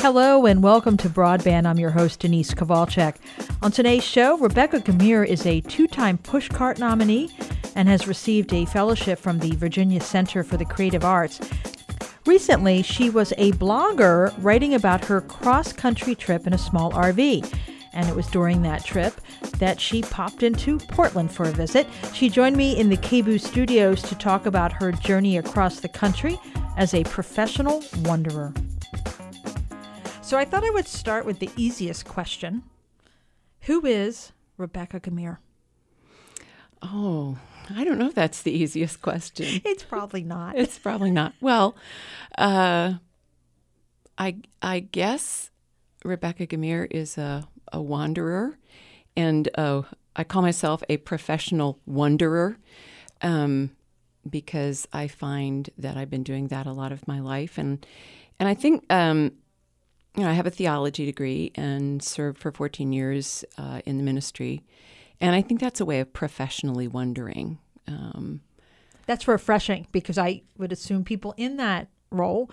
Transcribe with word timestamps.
Hello 0.00 0.46
and 0.46 0.62
welcome 0.62 0.96
to 0.96 1.10
Broadband. 1.10 1.66
I'm 1.66 1.78
your 1.78 1.90
host, 1.90 2.20
Denise 2.20 2.54
Kowalczyk. 2.54 3.16
On 3.60 3.70
today's 3.70 4.02
show, 4.02 4.38
Rebecca 4.38 4.80
Gummere 4.80 5.26
is 5.26 5.44
a 5.44 5.60
two 5.60 5.86
time 5.86 6.16
Pushcart 6.16 6.78
nominee 6.78 7.28
and 7.76 7.86
has 7.86 8.08
received 8.08 8.54
a 8.54 8.64
fellowship 8.64 9.18
from 9.18 9.40
the 9.40 9.54
Virginia 9.56 10.00
Center 10.00 10.42
for 10.42 10.56
the 10.56 10.64
Creative 10.64 11.04
Arts. 11.04 11.38
Recently, 12.24 12.82
she 12.82 13.10
was 13.10 13.34
a 13.36 13.52
blogger 13.52 14.32
writing 14.38 14.72
about 14.72 15.04
her 15.04 15.20
cross 15.20 15.70
country 15.74 16.14
trip 16.14 16.46
in 16.46 16.54
a 16.54 16.58
small 16.58 16.92
RV. 16.92 17.54
And 17.92 18.08
it 18.08 18.16
was 18.16 18.26
during 18.28 18.62
that 18.62 18.84
trip 18.84 19.20
that 19.58 19.80
she 19.80 20.02
popped 20.02 20.42
into 20.42 20.78
Portland 20.78 21.30
for 21.32 21.44
a 21.44 21.52
visit. 21.52 21.86
She 22.14 22.28
joined 22.28 22.56
me 22.56 22.78
in 22.78 22.88
the 22.88 22.96
KBOO 22.96 23.40
studios 23.40 24.02
to 24.02 24.14
talk 24.14 24.46
about 24.46 24.72
her 24.72 24.92
journey 24.92 25.36
across 25.36 25.80
the 25.80 25.88
country 25.88 26.38
as 26.76 26.94
a 26.94 27.04
professional 27.04 27.82
wanderer. 28.02 28.52
So 30.22 30.38
I 30.38 30.44
thought 30.44 30.64
I 30.64 30.70
would 30.70 30.88
start 30.88 31.26
with 31.26 31.40
the 31.40 31.50
easiest 31.56 32.06
question 32.06 32.62
Who 33.62 33.84
is 33.84 34.32
Rebecca 34.56 34.98
Gummere? 35.00 35.38
Oh, 36.82 37.38
I 37.70 37.84
don't 37.84 37.98
know 37.98 38.06
if 38.06 38.14
that's 38.14 38.42
the 38.42 38.52
easiest 38.52 39.02
question. 39.02 39.60
It's 39.64 39.84
probably 39.84 40.22
not. 40.22 40.56
It's 40.56 40.78
probably 40.78 41.10
not. 41.10 41.34
Well, 41.40 41.76
uh, 42.38 42.94
I 44.18 44.36
I 44.60 44.80
guess 44.80 45.50
Rebecca 46.04 46.46
Gummere 46.46 46.88
is 46.90 47.18
a, 47.18 47.46
a 47.72 47.80
wanderer, 47.80 48.58
and 49.16 49.48
uh, 49.56 49.82
I 50.14 50.24
call 50.24 50.42
myself 50.42 50.82
a 50.88 50.98
professional 50.98 51.78
wanderer 51.86 52.58
um, 53.22 53.70
because 54.28 54.86
I 54.92 55.08
find 55.08 55.68
that 55.78 55.96
I've 55.96 56.10
been 56.10 56.22
doing 56.22 56.48
that 56.48 56.66
a 56.66 56.72
lot 56.72 56.92
of 56.92 57.08
my 57.08 57.20
life, 57.20 57.58
and 57.58 57.84
and 58.38 58.48
I 58.48 58.54
think 58.54 58.84
um, 58.92 59.32
you 60.16 60.24
know, 60.24 60.30
I 60.30 60.34
have 60.34 60.46
a 60.46 60.50
theology 60.50 61.06
degree 61.06 61.52
and 61.54 62.02
served 62.02 62.38
for 62.38 62.52
14 62.52 62.92
years 62.92 63.44
uh, 63.56 63.80
in 63.86 63.96
the 63.96 64.02
ministry. 64.02 64.62
And 65.20 65.34
I 65.34 65.42
think 65.42 65.60
that's 65.60 65.80
a 65.80 65.84
way 65.84 66.00
of 66.00 66.12
professionally 66.12 66.86
wondering. 66.86 67.58
Um, 67.88 68.42
that's 69.06 69.26
refreshing 69.26 69.86
because 69.92 70.18
I 70.18 70.42
would 70.58 70.72
assume 70.72 71.04
people 71.04 71.34
in 71.36 71.56
that 71.56 71.88
role 72.10 72.50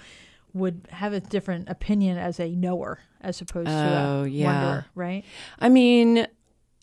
would 0.54 0.88
have 0.92 1.14
a 1.14 1.20
different 1.20 1.70
opinion 1.70 2.18
as 2.18 2.40
a 2.40 2.50
knower 2.50 3.00
as 3.22 3.42
opposed 3.42 3.68
to 3.68 3.74
oh, 3.74 4.24
a 4.24 4.28
yeah. 4.28 4.84
right? 4.96 5.24
I 5.60 5.70
mean, 5.70 6.28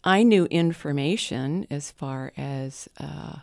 I 0.05 0.23
knew 0.23 0.45
information 0.47 1.67
as 1.71 1.91
far 1.91 2.33
as 2.37 2.89
uh, 3.01 3.37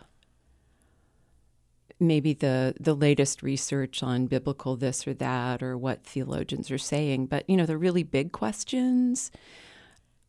maybe 2.00 2.32
the 2.32 2.74
the 2.80 2.94
latest 2.94 3.42
research 3.42 4.02
on 4.02 4.26
biblical 4.26 4.76
this 4.76 5.06
or 5.06 5.14
that 5.14 5.62
or 5.62 5.76
what 5.76 6.04
theologians 6.04 6.70
are 6.70 6.78
saying 6.78 7.26
but 7.26 7.48
you 7.48 7.56
know 7.56 7.66
the 7.66 7.78
really 7.78 8.02
big 8.02 8.32
questions 8.32 9.30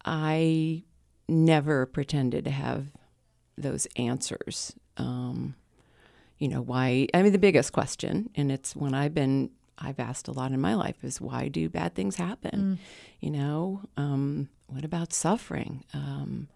i 0.06 0.84
never 1.28 1.86
pretended 1.86 2.46
to 2.46 2.52
have 2.52 2.88
those 3.58 3.88
answers 3.96 4.76
um, 4.98 5.56
you 6.38 6.48
know 6.48 6.62
why 6.62 7.08
i 7.14 7.22
mean 7.22 7.32
the 7.32 7.40
biggest 7.40 7.74
question 7.74 8.30
and 8.36 8.52
it's 8.52 8.76
when 8.76 8.94
i've 8.94 9.14
been 9.14 9.50
i've 9.78 10.00
asked 10.00 10.28
a 10.28 10.32
lot 10.32 10.52
in 10.52 10.60
my 10.62 10.74
life 10.76 11.04
is 11.04 11.20
why 11.22 11.48
do 11.48 11.70
bad 11.70 11.94
things 11.96 12.16
happen? 12.16 12.78
Mm. 12.78 12.78
you 13.20 13.32
know 13.32 13.82
um, 13.98 14.50
what 14.68 14.84
about 14.84 15.14
suffering? 15.14 15.84
Um, 15.94 16.48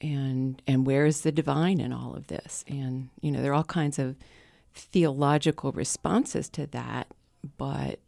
and 0.00 0.60
and 0.66 0.86
where 0.86 1.06
is 1.06 1.20
the 1.22 1.32
divine 1.32 1.80
in 1.80 1.92
all 1.92 2.14
of 2.14 2.26
this? 2.26 2.64
And 2.68 3.10
you 3.20 3.30
know 3.30 3.42
there 3.42 3.52
are 3.52 3.56
all 3.56 3.64
kinds 3.64 3.98
of 3.98 4.16
theological 4.74 5.70
responses 5.72 6.48
to 6.48 6.66
that 6.66 7.06
but 7.58 8.00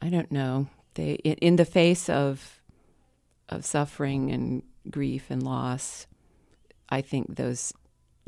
i 0.00 0.08
don't 0.08 0.32
know. 0.32 0.68
They 0.94 1.12
in, 1.24 1.34
in 1.34 1.56
the 1.56 1.64
face 1.64 2.08
of 2.08 2.60
of 3.48 3.64
suffering 3.64 4.30
and 4.30 4.62
grief 4.90 5.30
and 5.30 5.42
loss 5.42 6.06
i 6.88 7.00
think 7.00 7.36
those 7.36 7.72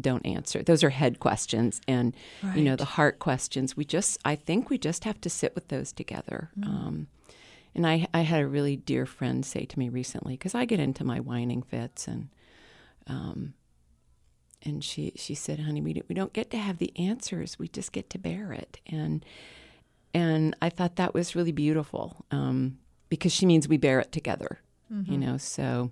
don't 0.00 0.27
answer 0.27 0.62
those 0.62 0.82
are 0.82 0.91
head 0.91 1.21
questions 1.21 1.81
and 1.87 2.16
right. 2.43 2.56
you 2.56 2.65
know 2.65 2.75
the 2.75 2.84
heart 2.84 3.19
questions 3.21 3.77
we 3.77 3.84
just 3.84 4.19
i 4.25 4.34
think 4.34 4.69
we 4.69 4.77
just 4.77 5.05
have 5.05 5.21
to 5.21 5.31
sit 5.31 5.55
with 5.55 5.69
those 5.69 5.93
together 5.93 6.50
mm. 6.59 6.66
um, 6.66 7.06
and 7.75 7.87
I, 7.87 8.06
I 8.15 8.21
had 8.21 8.41
a 8.41 8.47
really 8.47 8.77
dear 8.77 9.05
friend 9.05 9.44
say 9.44 9.65
to 9.65 9.78
me 9.78 9.88
recently, 9.88 10.34
because 10.34 10.55
I 10.55 10.65
get 10.65 10.81
into 10.81 11.05
my 11.05 11.21
whining 11.21 11.62
fits, 11.62 12.06
and 12.06 12.28
um, 13.06 13.55
and 14.62 14.82
she 14.84 15.12
she 15.16 15.34
said, 15.34 15.60
"Honey, 15.60 15.81
we 15.81 16.00
we 16.09 16.15
don't 16.15 16.32
get 16.32 16.50
to 16.50 16.59
have 16.59 16.78
the 16.78 16.93
answers. 16.97 17.59
We 17.59 17.69
just 17.69 17.93
get 17.93 18.11
to 18.11 18.19
bear 18.19 18.53
it." 18.53 18.81
And 18.87 19.25
and 20.12 20.56
I 20.62 20.69
thought 20.71 20.97
that 20.97 21.15
was 21.15 21.34
really 21.34 21.53
beautiful 21.53 22.25
um, 22.31 22.78
because 23.09 23.32
she 23.32 23.44
means 23.44 23.69
we 23.69 23.76
bear 23.76 23.99
it 24.00 24.12
together. 24.12 24.61
Mm-hmm. 24.93 25.12
You 25.12 25.19
know, 25.19 25.37
so 25.37 25.91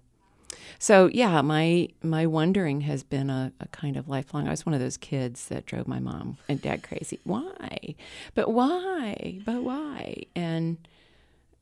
so 0.78 1.08
yeah, 1.12 1.40
my 1.42 1.88
my 2.02 2.26
wondering 2.26 2.82
has 2.82 3.02
been 3.02 3.30
a, 3.30 3.52
a, 3.60 3.68
kind 3.68 3.96
of 3.96 4.08
lifelong. 4.08 4.46
I 4.46 4.50
was 4.50 4.66
one 4.66 4.74
of 4.74 4.80
those 4.80 4.96
kids 4.96 5.48
that 5.48 5.66
drove 5.66 5.86
my 5.88 5.98
mom 5.98 6.38
and 6.48 6.60
dad 6.60 6.82
crazy. 6.82 7.20
Why? 7.24 7.94
But 8.34 8.52
why? 8.52 9.40
But 9.44 9.62
why? 9.62 10.24
And 10.34 10.76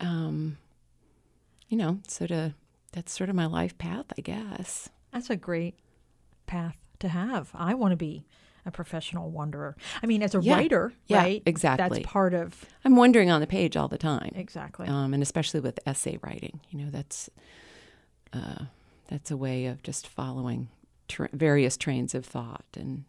um, 0.01 0.59
you 1.69 1.77
know, 1.77 2.01
sort 2.09 2.31
of 2.31 2.55
that's 2.93 3.13
sort 3.13 3.31
of 3.31 3.37
my 3.37 3.47
life 3.47 3.77
path, 3.79 4.07
I 4.19 4.21
guess. 4.21 4.89
That's 5.13 5.31
a 5.31 5.37
great 5.37 5.75
path 6.47 6.77
to 7.01 7.09
have. 7.09 7.51
I 7.55 7.75
want 7.75 7.93
to 7.93 7.97
be 7.97 8.25
a 8.67 8.71
professional 8.71 9.31
wanderer. 9.31 9.77
I 10.03 10.07
mean, 10.07 10.23
as 10.23 10.35
a 10.35 10.41
yeah. 10.41 10.55
writer, 10.57 10.93
yeah, 11.07 11.19
right? 11.19 11.43
Exactly. 11.47 11.89
That's 11.89 12.07
part 12.07 12.35
of. 12.35 12.67
I'm 12.85 12.97
wondering 12.97 13.31
on 13.31 13.41
the 13.41 13.47
page 13.47 13.77
all 13.77 13.89
the 13.89 13.99
time. 13.99 14.33
Exactly. 14.35 14.87
Um, 14.87 15.15
and 15.15 15.23
especially 15.23 15.61
with 15.61 15.79
essay 15.87 16.19
writing, 16.23 16.61
you 16.71 16.85
know, 16.85 16.91
that's 16.91 17.31
uh, 18.33 18.65
that's 19.11 19.31
a 19.31 19.37
way 19.37 19.67
of 19.67 19.83
just 19.83 20.07
following 20.07 20.69
tra- 21.09 21.29
various 21.33 21.77
trains 21.77 22.15
of 22.15 22.25
thought 22.25 22.65
and 22.75 23.05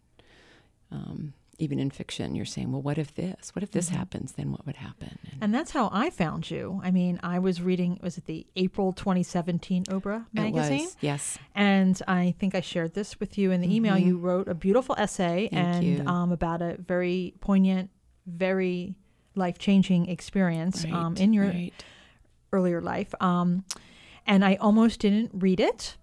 um, 0.90 1.32
even 1.58 1.78
in 1.78 1.90
fiction, 1.90 2.34
you're 2.34 2.44
saying, 2.44 2.72
well, 2.72 2.82
what 2.82 2.98
if 2.98 3.14
this? 3.14 3.54
What 3.54 3.62
if 3.62 3.70
this 3.70 3.88
mm-hmm. 3.88 3.98
happens? 3.98 4.32
Then 4.32 4.50
what 4.50 4.66
would 4.66 4.76
happen? 4.76 5.18
And, 5.30 5.42
and, 5.42 5.54
that's 5.54 5.70
how 5.70 5.90
I 5.92 6.10
found 6.10 6.50
you. 6.50 6.80
I 6.82 6.90
mean, 6.90 7.20
I 7.22 7.38
was 7.38 7.62
reading, 7.62 8.00
was 8.02 8.18
it 8.18 8.26
the 8.26 8.46
April 8.56 8.92
2017 8.92 9.84
Oprah 9.84 10.26
magazine? 10.32 10.86
was, 10.86 10.96
yes. 11.00 11.38
And 11.54 12.00
I 12.08 12.34
think 12.38 12.56
I 12.56 12.62
shared 12.62 12.94
this 12.94 13.20
with 13.20 13.38
you 13.38 13.52
in 13.52 13.60
the 13.60 13.68
mm-hmm. 13.68 13.76
email. 13.76 13.98
You 13.98 14.18
wrote 14.18 14.48
a 14.48 14.54
beautiful 14.54 14.96
essay 14.98 15.48
Thank 15.52 15.84
and 15.84 16.08
um, 16.08 16.32
about 16.32 16.62
a 16.62 16.76
very 16.78 17.34
poignant, 17.40 17.90
very 18.26 18.96
life 19.36 19.58
changing 19.58 20.08
experience 20.08 20.84
right, 20.84 20.92
um, 20.92 21.16
in 21.16 21.32
your 21.32 21.46
right. 21.46 21.72
earlier 22.52 22.80
life. 22.80 23.14
Um, 23.20 23.64
and 24.26 24.44
I 24.44 24.56
almost 24.56 25.00
didn't 25.00 25.30
read 25.34 25.60
it 25.60 25.96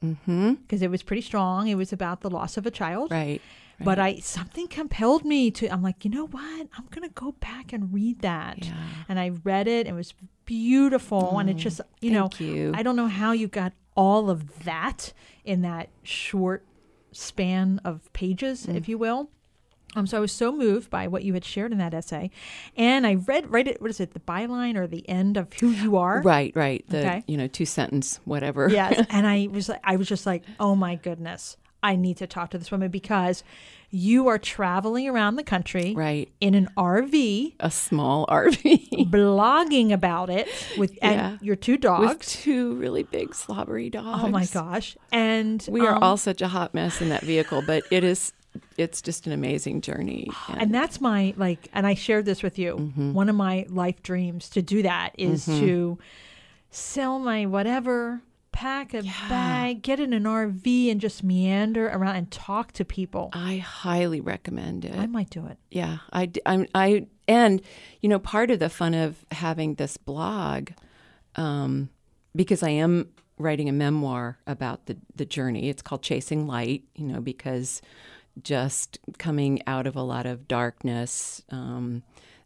because 0.00 0.16
mm-hmm. 0.26 0.84
it 0.84 0.90
was 0.90 1.02
pretty 1.02 1.22
strong. 1.22 1.68
It 1.68 1.76
was 1.76 1.92
about 1.92 2.20
the 2.20 2.30
loss 2.30 2.56
of 2.56 2.66
a 2.66 2.70
child. 2.70 3.10
Right. 3.10 3.40
Right. 3.80 3.84
But 3.84 3.98
I 3.98 4.18
something 4.20 4.68
compelled 4.68 5.24
me 5.24 5.50
to. 5.52 5.68
I'm 5.68 5.82
like, 5.82 6.04
you 6.04 6.10
know 6.10 6.26
what? 6.26 6.68
I'm 6.78 6.86
gonna 6.90 7.08
go 7.08 7.32
back 7.32 7.72
and 7.72 7.92
read 7.92 8.20
that. 8.20 8.64
Yeah. 8.64 8.72
And 9.08 9.18
I 9.18 9.32
read 9.42 9.66
it. 9.66 9.88
It 9.88 9.92
was 9.92 10.14
beautiful, 10.44 11.30
oh, 11.32 11.38
and 11.38 11.50
it 11.50 11.54
just, 11.54 11.80
you 12.00 12.12
know, 12.12 12.30
you. 12.38 12.72
I 12.74 12.84
don't 12.84 12.94
know 12.94 13.08
how 13.08 13.32
you 13.32 13.48
got 13.48 13.72
all 13.96 14.30
of 14.30 14.64
that 14.64 15.12
in 15.44 15.62
that 15.62 15.88
short 16.02 16.64
span 17.10 17.80
of 17.84 18.12
pages, 18.12 18.66
mm. 18.66 18.76
if 18.76 18.88
you 18.88 18.98
will. 18.98 19.30
Um, 19.94 20.06
so 20.06 20.16
I 20.16 20.20
was 20.20 20.32
so 20.32 20.52
moved 20.52 20.90
by 20.90 21.06
what 21.06 21.24
you 21.24 21.34
had 21.34 21.44
shared 21.44 21.72
in 21.72 21.78
that 21.78 21.94
essay, 21.94 22.30
and 22.76 23.06
I 23.06 23.14
read 23.14 23.50
right 23.50 23.66
at 23.66 23.80
what 23.80 23.90
is 23.90 24.00
it 24.00 24.12
the 24.12 24.20
byline 24.20 24.76
or 24.76 24.86
the 24.86 25.08
end 25.08 25.36
of 25.36 25.52
who 25.54 25.70
you 25.70 25.96
are. 25.96 26.20
Right, 26.22 26.52
right. 26.54 26.84
The 26.88 26.98
okay. 26.98 27.24
you 27.26 27.36
know 27.36 27.46
two 27.46 27.66
sentence 27.66 28.20
whatever. 28.24 28.68
Yes, 28.68 29.06
and 29.10 29.26
I 29.26 29.48
was 29.50 29.68
like, 29.68 29.80
I 29.84 29.96
was 29.96 30.08
just 30.08 30.26
like, 30.26 30.42
oh 30.58 30.74
my 30.74 30.96
goodness, 30.96 31.56
I 31.82 31.96
need 31.96 32.16
to 32.16 32.26
talk 32.26 32.50
to 32.50 32.58
this 32.58 32.70
woman 32.70 32.90
because 32.90 33.44
you 33.90 34.26
are 34.26 34.38
traveling 34.38 35.08
around 35.08 35.36
the 35.36 35.44
country 35.44 35.94
right 35.94 36.28
in 36.40 36.54
an 36.54 36.68
RV, 36.76 37.54
a 37.60 37.70
small 37.70 38.26
RV, 38.30 39.10
blogging 39.10 39.92
about 39.92 40.30
it 40.30 40.48
with 40.76 40.98
yeah. 41.00 41.36
your 41.40 41.56
two 41.56 41.76
dogs, 41.76 42.08
with 42.08 42.26
two 42.26 42.74
really 42.74 43.04
big 43.04 43.34
slobbery 43.34 43.90
dogs. 43.90 44.24
Oh 44.24 44.28
my 44.28 44.46
gosh! 44.46 44.96
And 45.12 45.64
we 45.70 45.82
are 45.82 45.94
um, 45.94 46.02
all 46.02 46.16
such 46.16 46.42
a 46.42 46.48
hot 46.48 46.74
mess 46.74 47.00
in 47.00 47.10
that 47.10 47.22
vehicle, 47.22 47.62
but 47.64 47.84
it 47.90 48.02
is 48.02 48.32
it's 48.76 49.00
just 49.02 49.26
an 49.26 49.32
amazing 49.32 49.80
journey. 49.80 50.30
And, 50.48 50.62
and, 50.62 50.74
that's 50.74 51.00
my 51.00 51.34
like 51.36 51.68
and 51.72 51.86
I 51.86 51.94
shared 51.94 52.26
this 52.26 52.42
with 52.42 52.58
you. 52.58 52.76
Mm-hmm. 52.76 53.12
One 53.12 53.28
of 53.28 53.36
my 53.36 53.66
life 53.68 54.02
dreams 54.02 54.48
to 54.50 54.62
do 54.62 54.82
that 54.82 55.14
is 55.16 55.46
mm-hmm. 55.46 55.60
to 55.60 55.98
sell 56.70 57.18
my 57.18 57.46
whatever 57.46 58.22
pack 58.54 58.94
a 58.94 59.02
yeah. 59.02 59.28
bag, 59.28 59.82
get 59.82 59.98
in 59.98 60.12
an 60.12 60.22
RV, 60.24 60.90
and 60.90 61.00
just 61.00 61.24
meander 61.24 61.88
around 61.88 62.16
and 62.16 62.30
talk 62.30 62.72
to 62.72 62.84
people. 62.84 63.30
I 63.32 63.56
highly 63.56 64.20
recommend 64.20 64.84
it. 64.84 64.96
I 64.96 65.06
might 65.06 65.28
do 65.28 65.44
it. 65.46 65.58
Yeah, 65.70 65.98
I, 66.12 66.30
I'm, 66.46 66.66
I, 66.72 67.08
and 67.26 67.60
you 68.00 68.08
know, 68.08 68.20
part 68.20 68.52
of 68.52 68.60
the 68.60 68.70
fun 68.70 68.94
of 68.94 69.26
having 69.32 69.74
this 69.74 69.96
blog, 69.96 70.70
um, 71.34 71.90
because 72.36 72.62
I 72.62 72.70
am 72.70 73.08
writing 73.38 73.68
a 73.68 73.72
memoir 73.72 74.38
about 74.46 74.86
the 74.86 74.96
the 75.16 75.24
journey. 75.24 75.68
It's 75.68 75.82
called 75.82 76.02
Chasing 76.02 76.46
Light. 76.46 76.84
You 76.94 77.06
know, 77.06 77.20
because 77.20 77.82
just 78.42 78.98
coming 79.18 79.62
out 79.66 79.86
of 79.86 79.96
a 79.96 80.02
lot 80.02 80.26
of 80.26 80.48
darkness, 80.48 81.42
um, 81.50 82.02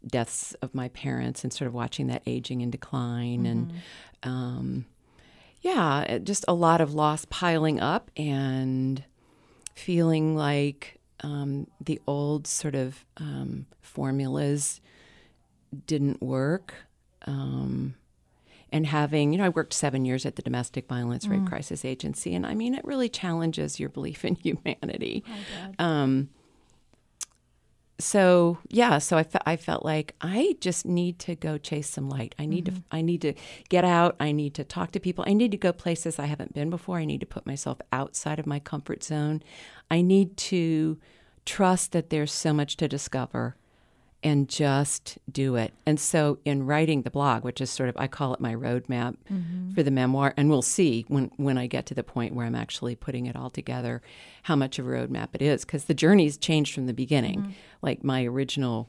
deaths 0.07 0.55
of 0.63 0.75
my 0.75 0.89
parents, 0.89 1.45
and 1.45 1.53
sort 1.53 1.67
of 1.67 1.75
watching 1.75 2.07
that 2.09 2.23
aging 2.27 2.63
and 2.63 2.71
decline, 2.73 3.47
and 3.47 3.73
um, 4.23 4.87
yeah, 5.61 6.19
just 6.19 6.45
a 6.47 6.55
lot 6.55 6.81
of 6.81 6.95
loss 6.95 7.25
piling 7.31 7.81
up, 7.81 8.11
and 8.17 9.05
feeling 9.75 10.37
like 10.37 10.99
um, 11.21 11.67
the 11.81 12.01
old 12.07 12.47
sort 12.47 12.75
of 12.75 13.05
um, 13.17 13.67
formulas 13.81 14.81
didn't 15.87 16.23
work. 16.23 16.75
And 18.71 18.87
having, 18.87 19.33
you 19.33 19.39
know, 19.39 19.45
I 19.45 19.49
worked 19.49 19.73
seven 19.73 20.05
years 20.05 20.27
at 20.27 20.37
the 20.37 20.43
Domestic 20.43 20.89
Violence 20.89 21.27
Rape 21.27 21.47
Crisis 21.47 21.85
Agency, 21.85 22.35
and 22.35 22.45
I 22.45 22.55
mean, 22.55 22.75
it 22.75 22.85
really 22.85 23.09
challenges 23.09 23.81
your 23.81 23.89
belief 23.89 24.25
in 24.25 24.35
humanity. 24.43 25.25
Um, 25.79 26.29
so 28.01 28.59
yeah, 28.69 28.99
so 28.99 29.17
I, 29.17 29.25
fe- 29.25 29.41
I 29.45 29.57
felt 29.57 29.85
like 29.85 30.15
I 30.21 30.57
just 30.61 30.87
need 30.87 31.19
to 31.21 31.35
go 31.35 31.59
chase 31.59 31.89
some 31.89 32.09
light. 32.09 32.35
I 32.39 32.47
need 32.47 32.67
to 32.67 32.73
I 32.93 33.03
need 33.03 33.23
to 33.23 33.35
get 33.69 33.85
out. 33.85 34.15
I 34.21 34.31
need 34.33 34.55
to 34.55 34.65
talk 34.65 34.93
to 34.93 35.01
people. 35.01 35.25
I 35.27 35.33
need 35.33 35.51
to 35.51 35.57
go 35.57 35.73
places 35.73 36.19
I 36.19 36.27
haven't 36.27 36.55
been 36.55 36.71
before. 36.71 36.99
I 36.99 37.05
need 37.05 37.21
to 37.21 37.27
put 37.27 37.47
myself 37.47 37.79
outside 37.93 38.39
of 38.39 38.47
my 38.47 38.61
comfort 38.61 39.03
zone. 39.03 39.43
I 39.91 40.03
need 40.03 40.37
to 40.37 40.99
trust 41.45 41.93
that 41.93 42.11
there's 42.11 42.33
so 42.33 42.53
much 42.53 42.77
to 42.77 42.87
discover 42.87 43.57
and 44.23 44.49
just 44.49 45.19
do 45.31 45.55
it. 45.57 45.73
And 45.87 45.99
so 46.01 46.39
in 46.45 46.67
writing 46.67 47.03
the 47.03 47.11
blog, 47.11 47.45
which 47.45 47.61
is 47.61 47.71
sort 47.71 47.89
of 47.89 47.97
I 47.97 48.07
call 48.09 48.35
it 48.35 48.41
my 48.41 48.55
roadmap 48.55 49.17
for 49.75 49.83
the 49.83 49.91
memoir, 49.91 50.35
and 50.37 50.51
we'll 50.51 50.63
see 50.63 51.05
when 51.09 51.31
when 51.37 51.57
I 51.57 51.67
get 51.67 51.87
to 51.87 51.95
the 51.95 52.03
point 52.03 52.35
where 52.35 52.45
I'm 52.47 52.55
actually 52.57 52.97
putting 52.97 53.27
it 53.27 53.37
all 53.37 53.51
together, 53.51 54.03
how 54.43 54.57
much 54.57 54.79
of 54.79 54.87
a 54.87 54.91
roadmap 54.91 55.29
it 55.35 55.43
is, 55.43 55.65
because 55.65 55.85
the 55.85 55.95
journey's 55.95 56.37
changed 56.37 56.75
from 56.75 56.87
the 56.87 56.95
beginning. 56.95 57.55
Like 57.83 58.03
my 58.05 58.25
original. 58.25 58.89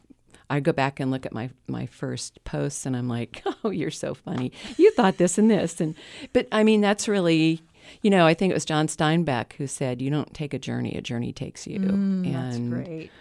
I 0.52 0.60
go 0.62 0.72
back 0.72 1.00
and 1.00 1.12
look 1.12 1.28
at 1.28 1.31
my 1.34 1.52
my 1.68 1.86
first 1.86 2.44
posts 2.44 2.88
and 2.88 2.98
I'm 2.98 3.08
like, 3.08 3.44
"Oh, 3.64 3.70
you're 3.70 3.92
so 3.92 4.16
funny. 4.16 4.52
You 4.78 4.90
thought 4.94 5.18
this 5.18 5.38
and 5.38 5.52
this." 5.52 5.80
And 5.80 5.94
but 6.34 6.48
I 6.52 6.64
mean, 6.64 6.81
that's 6.81 7.08
really 7.08 7.62
you 8.02 8.10
know, 8.10 8.26
I 8.26 8.34
think 8.34 8.50
it 8.50 8.56
was 8.56 8.66
John 8.66 8.88
Steinbeck 8.88 9.54
who 9.54 9.68
said, 9.68 10.02
"You 10.02 10.10
don't 10.10 10.34
take 10.34 10.56
a 10.56 10.60
journey; 10.60 10.96
a 10.96 11.02
journey 11.02 11.31
takes 11.34 11.68
you." 11.68 11.80
Mm, 11.80 12.34
That's 12.34 12.58
great. 12.58 13.12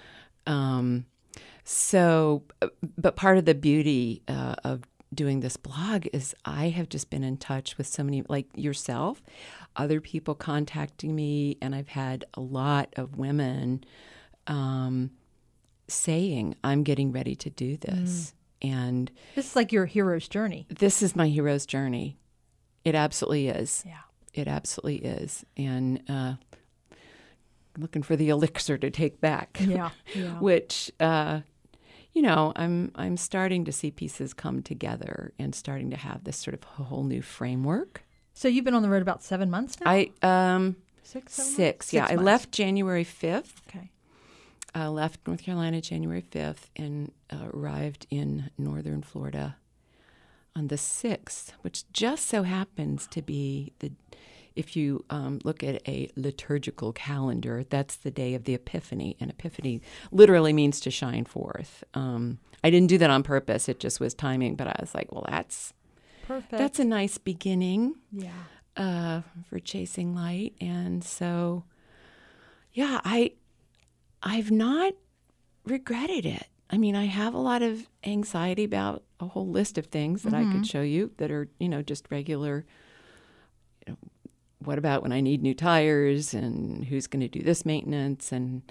um, 0.47 1.05
so, 1.71 2.45
uh, 2.63 2.69
but 2.97 3.15
part 3.15 3.37
of 3.37 3.45
the 3.45 3.55
beauty 3.55 4.23
uh, 4.27 4.55
of 4.65 4.83
doing 5.13 5.41
this 5.41 5.59
blog 5.59 6.07
is 6.15 6.35
I 6.47 6.69
have 6.71 6.89
just 6.89 7.11
been 7.11 7.23
in 7.23 7.37
touch 7.37 7.77
with 7.77 7.87
so 7.87 8.03
many, 8.03 8.23
like 8.27 8.47
yourself, 8.55 9.23
other 9.77 10.01
people 10.01 10.35
contacting 10.35 11.15
me, 11.15 11.59
and 11.61 11.75
I've 11.75 11.89
had 11.89 12.25
a 12.33 12.41
lot 12.41 12.95
of 12.97 13.19
women 13.19 13.85
um, 14.47 15.11
saying, 15.89 16.57
I'm 16.65 16.85
getting 16.85 17.13
ready 17.13 17.35
to 17.37 17.51
do 17.51 17.77
this. 17.77 18.33
And 18.63 19.11
This 19.35 19.51
is 19.51 19.57
like 19.57 19.71
your 19.71 19.85
hero's 19.85 20.27
journey. 20.27 20.67
this 20.71 21.03
is 21.03 21.15
my 21.15 21.29
hero's 21.29 21.67
journey. 21.67 22.17
It 22.83 22.95
absolutely 22.95 23.49
is. 23.49 23.85
Yeah. 23.87 23.99
It 24.33 24.49
absolutely 24.49 25.07
is. 25.07 25.45
And 25.57 26.03
uh, 26.09 26.35
looking 27.77 28.03
for 28.03 28.17
the 28.17 28.31
elixir 28.31 28.79
to 28.79 28.91
take 28.91 29.21
back 29.21 29.59
Yeah. 29.61 29.91
Yeah. 30.15 30.39
which 30.41 30.91
uh, 30.99 31.41
you 32.13 32.23
know 32.23 32.53
i'm 32.57 32.91
i'm 32.95 33.17
starting 33.17 33.65
to 33.65 33.73
see 33.73 33.91
pieces 33.91 34.33
come 34.35 34.63
together 34.63 35.33
and 35.39 35.55
starting 35.55 35.91
to 35.91 35.97
have 35.97 36.25
this 36.25 36.37
sort 36.37 36.55
of 36.55 36.65
whole 36.65 37.05
new 37.05 37.23
framework 37.23 38.03
So 38.35 38.49
you've 38.49 38.65
been 38.65 38.75
on 38.75 38.83
the 38.83 38.89
road 38.89 39.03
about 39.03 39.23
seven 39.23 39.51
months 39.51 39.79
now? 39.81 39.91
i 39.91 40.11
um 40.23 40.77
Six, 41.03 41.35
seven 41.35 41.49
months? 41.53 41.57
six 41.57 41.93
yeah 41.93 42.07
i 42.11 42.17
left 42.17 42.53
january 42.53 43.05
5th 43.05 43.53
Okay. 43.69 43.91
uh, 44.75 44.91
left 44.91 45.21
north 45.27 45.43
carolina 45.43 45.81
january 45.81 46.23
5th 46.23 46.69
and 46.77 47.13
uh, 47.31 47.49
arrived 47.53 48.07
in 48.11 48.51
northern 48.59 49.03
florida 49.03 49.57
on 50.57 50.69
the 50.69 50.77
6th 50.77 51.53
which 51.63 51.91
just 51.93 52.27
so 52.27 52.43
happens 52.43 53.07
to 53.07 53.23
be 53.23 53.73
the 53.79 53.93
if 54.59 54.75
you 54.77 55.05
um, 55.09 55.39
look 55.45 55.63
at 55.63 55.87
a 55.89 56.11
liturgical 56.17 56.93
calendar, 56.93 57.65
that's 57.71 57.95
the 57.95 58.11
day 58.11 58.35
of 58.35 58.43
the 58.43 58.55
Epiphany, 58.55 59.17
and 59.21 59.31
Epiphany 59.31 59.81
literally 60.11 60.53
means 60.53 60.81
to 60.81 60.91
shine 60.91 61.25
forth. 61.25 61.85
Um, 61.95 62.39
I 62.65 62.71
didn't 62.71 62.89
do 62.89 62.99
that 62.99 63.09
on 63.09 63.23
purpose; 63.23 63.69
it 63.69 63.79
just 63.79 64.01
was 64.01 64.15
timing. 64.15 64.57
But 64.57 64.67
I 64.67 64.77
was 64.81 64.95
like, 64.95 65.13
well, 65.13 65.25
that's 65.29 65.73
Perfect. 66.27 66.51
that's 66.51 66.81
a 66.81 66.85
nice 66.85 67.19
beginning 67.19 67.95
yeah. 68.13 68.33
uh, 68.77 69.21
for 69.49 69.61
chasing 69.61 70.13
light, 70.15 70.55
and 70.61 71.05
so 71.05 71.65
yeah, 72.73 73.01
I 73.05 73.33
I've 74.23 74.51
not 74.51 74.95
regretted 75.65 76.27
it. 76.27 76.49
I 76.69 76.79
mean, 76.79 76.97
I 76.97 77.05
have 77.05 77.33
a 77.33 77.39
lot 77.39 77.63
of 77.63 77.87
anxiety 78.05 78.65
about 78.65 79.05
a 79.21 79.27
whole 79.27 79.49
list 79.49 79.79
of 79.79 79.87
things 79.87 80.23
that 80.23 80.35
I 80.35 80.45
could 80.53 80.67
show 80.67 80.83
you 80.83 81.13
that 81.17 81.31
are, 81.31 81.49
you 81.59 81.69
know, 81.69 81.81
just 81.81 82.11
regular. 82.11 82.67
What 84.65 84.79
about 84.79 85.03
when 85.03 85.13
I 85.13 85.21
need 85.21 85.43
new 85.43 85.55
tires 85.55 86.35
and 86.35 86.85
who's 86.85 87.07
going 87.07 87.21
to 87.21 87.29
do 87.29 87.43
this 87.43 87.65
maintenance? 87.65 88.33
And, 88.33 88.63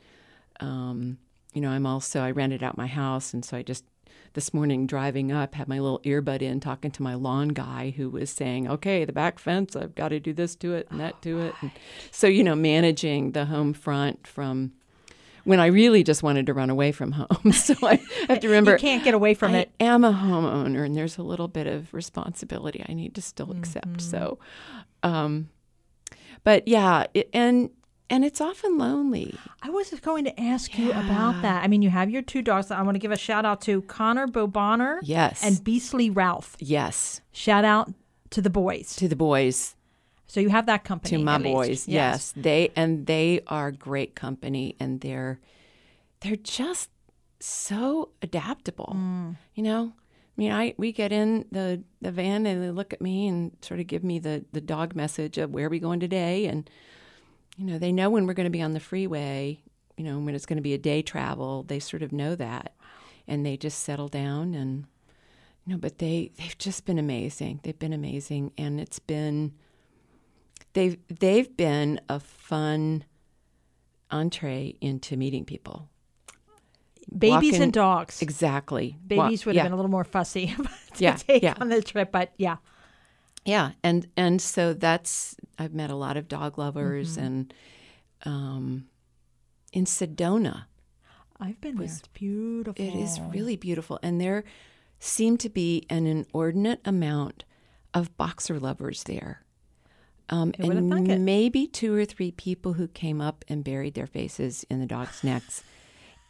um, 0.60 1.18
you 1.54 1.62
know, 1.62 1.70
I'm 1.70 1.86
also, 1.86 2.22
I 2.22 2.32
rented 2.32 2.62
out 2.64 2.78
my 2.78 2.88
house. 2.88 3.34
And 3.34 3.46
so 3.46 3.58
I 3.58 3.64
just, 3.64 3.86
this 4.34 4.54
morning 4.54 4.86
driving 4.86 5.32
up, 5.32 5.56
had 5.56 5.68
my 5.68 5.80
little 5.80 6.00
earbud 6.00 6.42
in 6.42 6.60
talking 6.60 6.92
to 6.92 7.02
my 7.02 7.16
lawn 7.16 7.50
guy 7.50 7.94
who 7.96 8.10
was 8.10 8.30
saying, 8.30 8.70
okay, 8.70 9.06
the 9.06 9.14
back 9.14 9.40
fence, 9.40 9.76
I've 9.76 9.96
got 9.96 10.10
to 10.10 10.20
do 10.20 10.34
this 10.34 10.56
to 10.58 10.74
it 10.74 10.88
and 10.92 11.00
that 11.00 11.22
to 11.22 11.40
it. 11.40 11.56
And 11.62 11.72
so, 12.12 12.28
you 12.28 12.44
know, 12.44 12.56
managing 12.56 13.32
the 13.32 13.46
home 13.46 13.74
front 13.74 14.28
from, 14.28 14.74
when 15.46 15.62
I 15.62 15.68
really 15.68 16.04
just 16.04 16.24
wanted 16.24 16.46
to 16.48 16.54
run 16.54 16.70
away 16.70 16.92
from 16.92 17.14
home. 17.14 17.52
So 17.54 17.74
I 17.82 18.02
have 18.28 18.42
to 18.42 18.48
remember 18.48 18.74
You 18.74 18.78
can't 18.78 19.04
get 19.04 19.14
away 19.14 19.34
from 19.34 19.54
I 19.54 19.60
it. 19.60 19.72
I 19.80 19.86
am 19.86 20.04
a 20.04 20.12
homeowner, 20.12 20.86
and 20.86 20.94
there's 20.94 21.18
a 21.18 21.24
little 21.24 21.48
bit 21.48 21.66
of 21.66 21.94
responsibility 21.94 22.86
I 22.88 22.94
need 22.94 23.16
to 23.16 23.22
still 23.22 23.52
accept. 23.52 24.02
So, 24.02 24.40
um, 25.04 25.50
but 26.48 26.66
yeah, 26.66 27.08
it, 27.14 27.30
and 27.34 27.70
and 28.10 28.24
it's 28.24 28.40
often 28.40 28.78
lonely. 28.78 29.36
I 29.62 29.70
was 29.70 29.90
going 30.00 30.24
to 30.24 30.40
ask 30.40 30.78
you 30.80 30.92
about 30.92 31.42
that. 31.42 31.62
I 31.62 31.68
mean, 31.68 31.82
you 31.82 31.90
have 31.90 32.10
your 32.10 32.22
two 32.22 32.42
dogs. 32.42 32.72
I 32.72 32.82
want 32.84 32.96
to 32.96 33.00
give 33.00 33.12
a 33.12 33.18
shout 33.18 33.44
out 33.44 33.60
to 33.64 33.82
Connor 33.82 34.28
Bobonner 34.28 35.00
Yes, 35.04 35.44
and 35.44 35.62
Beastly 35.62 36.10
Ralph. 36.10 36.56
yes, 36.60 37.20
Shout 37.34 37.66
out 37.66 37.92
to 38.30 38.42
the 38.42 38.50
boys. 38.50 38.96
to 38.96 39.10
the 39.10 39.16
boys, 39.18 39.76
So 40.28 40.40
you 40.40 40.48
have 40.48 40.68
that 40.68 40.86
company. 40.86 41.18
to 41.18 41.22
my 41.22 41.38
boys. 41.38 41.86
Yes. 41.86 42.32
they 42.34 42.72
and 42.78 43.08
they 43.08 43.42
are 43.48 43.70
great 43.74 44.16
company, 44.16 44.78
and 44.80 45.02
they're 45.02 45.42
they're 46.22 46.38
just 46.62 46.90
so 47.42 48.12
adaptable. 48.22 48.94
Mm. 48.96 49.36
You 49.54 49.64
know, 49.64 49.94
I 50.38 50.42
mean, 50.42 50.52
I 50.52 50.74
we 50.78 50.92
get 50.92 51.12
in 51.12 51.46
the 51.52 51.84
the 52.02 52.12
van 52.12 52.46
and 52.46 52.64
they 52.64 52.70
look 52.70 52.94
at 52.94 53.02
me 53.02 53.28
and 53.28 53.58
sort 53.62 53.80
of 53.80 53.88
give 53.88 54.04
me 54.04 54.20
the 54.20 54.46
the 54.52 54.62
dog 54.62 54.96
message 54.96 55.38
of 55.38 55.52
where 55.52 55.66
are 55.66 55.70
we 55.70 55.80
going 55.80 56.00
today, 56.00 56.46
and 56.46 56.70
you 57.58 57.66
know, 57.66 57.80
they 57.80 57.92
know 57.92 58.10
when 58.10 58.28
we're 58.28 58.34
going 58.34 58.46
to 58.46 58.52
be 58.52 58.62
on 58.62 58.74
the 58.74 58.80
freeway. 58.80 59.60
You 59.98 60.04
know, 60.04 60.20
when 60.20 60.36
it's 60.36 60.46
going 60.46 60.58
to 60.58 60.64
be 60.64 60.76
a 60.76 60.78
day 60.78 61.02
travel, 61.02 61.64
they 61.64 61.80
sort 61.80 62.04
of 62.04 62.12
know 62.12 62.36
that, 62.36 62.76
and 63.28 63.46
they 63.46 63.58
just 63.58 63.80
settle 63.80 64.08
down 64.08 64.54
and. 64.54 64.86
You 65.66 65.74
know, 65.74 65.80
but 65.80 65.98
they 65.98 66.32
they've 66.38 66.58
just 66.58 66.86
been 66.86 66.98
amazing. 66.98 67.60
They've 67.64 67.78
been 67.78 67.92
amazing, 67.92 68.54
and 68.58 68.80
it's 68.80 69.00
been 69.00 69.52
they've 70.72 70.98
they've 71.10 71.58
been 71.58 72.00
a 72.08 72.22
fun 72.22 73.04
entree 74.10 74.78
into 74.80 75.18
meeting 75.18 75.44
people. 75.44 75.90
Babies 77.16 77.52
Walking- 77.54 77.62
and 77.64 77.74
dogs. 77.74 78.22
Exactly. 78.22 78.98
Babies 79.06 79.46
would 79.46 79.56
yeah, 79.56 79.62
have 79.64 79.68
been 79.68 79.74
a 79.74 79.78
little 79.78 79.92
more 79.92 80.04
fussy 80.04 80.48
to 80.96 81.04
Yeah, 81.04 81.16
take 81.16 81.44
yeah. 81.44 81.56
on 81.60 81.70
the 81.70 81.82
trip, 81.82 82.12
but 82.12 82.32
yeah. 82.38 82.58
Yeah, 83.46 83.72
and 83.84 84.08
and 84.18 84.42
so 84.42 84.74
that's 84.74 85.36
I've 85.58 85.74
met 85.74 85.90
a 85.90 85.96
lot 85.96 86.18
of 86.18 86.28
dog 86.28 86.58
lovers, 86.58 87.16
Mm-hmm. 87.16 87.26
and 87.26 87.54
um, 88.26 88.86
in 89.72 89.86
Sedona, 89.86 90.66
I've 91.40 91.62
been 91.62 91.76
there. 91.78 91.86
It's 91.86 92.02
beautiful. 92.14 92.84
it 92.84 92.94
is 92.94 93.20
really 93.32 93.56
beautiful, 93.56 94.00
and 94.04 94.20
there 94.20 94.44
seem 95.00 95.38
to 95.38 95.50
be 95.50 95.86
an 95.90 96.06
inordinate 96.08 96.82
amount 96.84 97.46
of 97.94 98.16
boxer 98.18 98.60
lovers 98.60 99.04
there. 99.04 99.44
Um, 100.30 100.52
Who 100.58 100.68
would've 100.68 100.90
thunk 100.90 101.08
it? 101.08 101.14
and 101.14 101.26
maybe 101.26 101.68
two 101.68 101.94
or 101.96 102.04
three 102.04 102.32
people 102.32 102.74
who 102.74 102.90
came 102.90 103.22
up 103.22 103.46
and 103.48 103.64
buried 103.64 103.94
their 103.94 104.08
faces 104.08 104.66
in 104.70 104.82
the 104.82 104.86
dog's 104.86 105.24
necks 105.24 105.64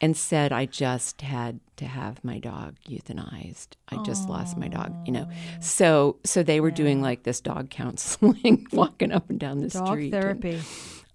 and 0.00 0.16
said, 0.16 0.52
I 0.52 0.66
just 0.66 1.22
had 1.22 1.58
to 1.76 1.84
have 1.86 2.22
my 2.22 2.38
dog 2.38 2.76
euthanized. 2.88 3.68
I 3.88 4.02
just 4.04 4.28
lost 4.28 4.56
my 4.56 4.68
dog, 4.68 4.94
you 5.06 5.12
know. 5.12 5.28
So 5.60 6.16
so 6.24 6.42
they 6.42 6.60
were 6.60 6.70
doing 6.70 7.02
like 7.02 7.24
this 7.24 7.40
dog 7.40 7.70
counseling, 7.70 8.66
walking 8.72 9.12
up 9.12 9.28
and 9.30 9.40
down 9.40 9.58
the 9.58 9.68
Dog 9.68 9.86
street. 9.88 10.12
and- 10.14 10.22
therapy. 10.22 10.60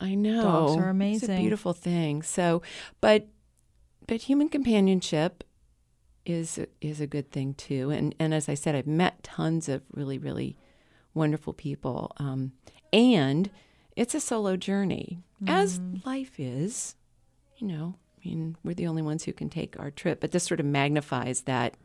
I 0.01 0.15
know. 0.15 0.41
Dogs 0.43 0.71
are 0.73 0.75
It's 0.79 0.85
a 0.87 0.89
amazing. 0.89 1.39
beautiful 1.41 1.73
thing. 1.73 2.21
So 2.23 2.61
but 2.99 3.27
but 4.07 4.21
human 4.23 4.49
companionship 4.49 5.43
is 6.25 6.59
is 6.81 6.99
a 7.01 7.07
good 7.07 7.31
thing 7.31 7.53
too. 7.53 7.89
And 7.89 8.13
and 8.19 8.33
as 8.33 8.49
I 8.49 8.53
said, 8.53 8.75
I've 8.75 8.87
met 8.87 9.23
tons 9.23 9.69
of 9.69 9.81
really 9.93 10.17
really 10.17 10.57
wonderful 11.13 11.53
people. 11.53 12.11
Um, 12.17 12.51
and 12.91 13.49
it's 13.95 14.15
a 14.15 14.19
solo 14.19 14.57
journey, 14.57 15.19
as 15.47 15.79
Mm. 15.79 16.05
life 16.05 16.39
is. 16.39 16.95
you 17.57 17.67
know, 17.67 17.95
I 18.23 18.29
mean, 18.29 18.55
we're 18.63 18.73
the 18.73 18.87
only 18.87 19.01
ones 19.01 19.23
who 19.23 19.33
can 19.33 19.49
take 19.49 19.77
our 19.79 19.91
trip. 19.91 20.19
But 20.21 20.31
this 20.31 20.43
sort 20.43 20.59
of 20.59 20.65
magnifies 20.65 21.41
that 21.41 21.75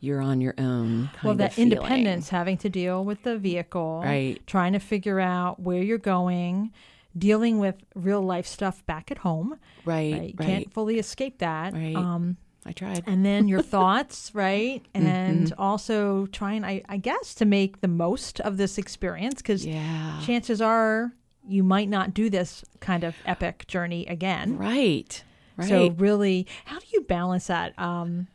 you're 0.00 0.20
on 0.20 0.40
your 0.40 0.54
own. 0.58 1.10
well, 1.22 1.34
that 1.34 1.58
independence, 1.58 2.30
having 2.30 2.56
to 2.58 2.68
deal 2.68 3.04
with 3.04 3.22
the 3.22 3.36
vehicle, 3.38 4.00
Right. 4.04 4.40
Trying 4.46 4.72
to 4.72 4.78
figure 4.78 5.20
out 5.20 5.60
where 5.60 5.82
you're 5.82 5.98
going, 5.98 6.72
dealing 7.16 7.58
with 7.58 7.76
real 7.94 8.22
life 8.22 8.46
stuff 8.46 8.84
back 8.86 9.10
at 9.10 9.18
home. 9.18 9.58
Right, 9.84 10.12
Right. 10.12 10.22
You 10.30 10.34
right. 10.38 10.46
Can't 10.46 10.72
fully 10.72 10.98
escape 10.98 11.38
that. 11.38 11.74
Right. 11.74 11.96
Um, 11.96 12.36
I 12.66 12.72
tried. 12.72 13.04
and 13.06 13.24
then 13.24 13.48
your 13.48 13.60
thoughts, 13.74 14.30
right? 14.34 14.82
And 14.94 15.46
Mm-hmm. 15.46 15.60
also 15.60 16.26
trying, 16.26 16.64
I, 16.64 16.82
I 16.88 16.96
guess, 16.98 17.34
to 17.36 17.44
make 17.44 17.80
the 17.80 17.88
most 17.88 18.40
of 18.40 18.56
this 18.58 18.78
experience 18.78 19.36
because 19.42 19.66
Yeah. 19.66 20.18
chances 20.24 20.60
are 20.62 21.12
you 21.48 21.62
might 21.62 21.88
not 21.88 22.14
do 22.14 22.30
this 22.30 22.64
kind 22.80 23.02
of 23.04 23.14
epic 23.26 23.66
journey 23.66 24.06
again. 24.06 24.56
Right. 24.56 25.22
Right. 25.60 25.68
So 25.68 25.90
really, 25.98 26.46
how 26.64 26.78
do 26.78 26.86
you 26.92 27.02
balance 27.02 27.46
that? 27.48 27.78
Um, 27.78 28.26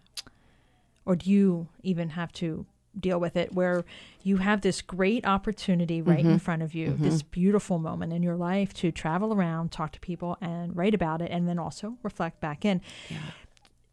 or 1.06 1.16
do 1.16 1.30
you 1.30 1.68
even 1.84 2.10
have 2.10 2.32
to 2.34 2.66
deal 3.00 3.20
with 3.20 3.36
it 3.36 3.54
where 3.54 3.84
you 4.24 4.38
have 4.38 4.62
this 4.62 4.82
great 4.82 5.26
opportunity 5.28 6.02
right 6.02 6.20
Mm-hmm. 6.20 6.30
in 6.32 6.40
front 6.40 6.62
of 6.64 6.74
you, 6.74 6.96
this 6.98 7.22
beautiful 7.22 7.78
moment 7.78 8.14
in 8.14 8.24
your 8.24 8.38
life 8.38 8.74
to 8.76 8.92
travel 8.92 9.34
around, 9.34 9.72
talk 9.72 9.92
to 9.92 10.00
people, 10.00 10.38
and 10.42 10.76
write 10.76 10.94
about 10.94 11.22
it, 11.22 11.30
and 11.30 11.48
then 11.48 11.60
also 11.60 11.98
reflect 12.04 12.40
back 12.40 12.64
in. 12.66 12.80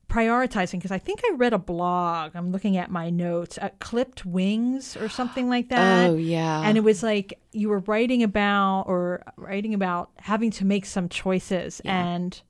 Prioritizing, 0.08 0.72
because 0.72 0.90
I 0.90 0.98
think 0.98 1.22
I 1.24 1.32
read 1.36 1.54
a 1.54 1.58
blog. 1.58 2.32
I'm 2.34 2.52
looking 2.52 2.76
at 2.76 2.90
my 2.90 3.08
notes, 3.08 3.56
uh, 3.56 3.70
clipped 3.80 4.26
wings 4.26 4.94
or 4.94 5.08
something 5.08 5.48
like 5.48 5.68
that 5.70 6.10
oh 6.10 6.16
yeah. 6.16 6.60
and 6.66 6.76
it 6.76 6.82
was 6.84 7.02
like 7.02 7.40
you 7.52 7.70
were 7.70 7.78
writing 7.80 8.22
about 8.22 8.82
or 8.82 9.22
writing 9.38 9.72
about 9.72 10.10
having 10.18 10.50
to 10.52 10.66
make 10.66 10.84
some 10.84 11.08
choices 11.08 11.80
Yeah. 11.82 12.06
and 12.06 12.42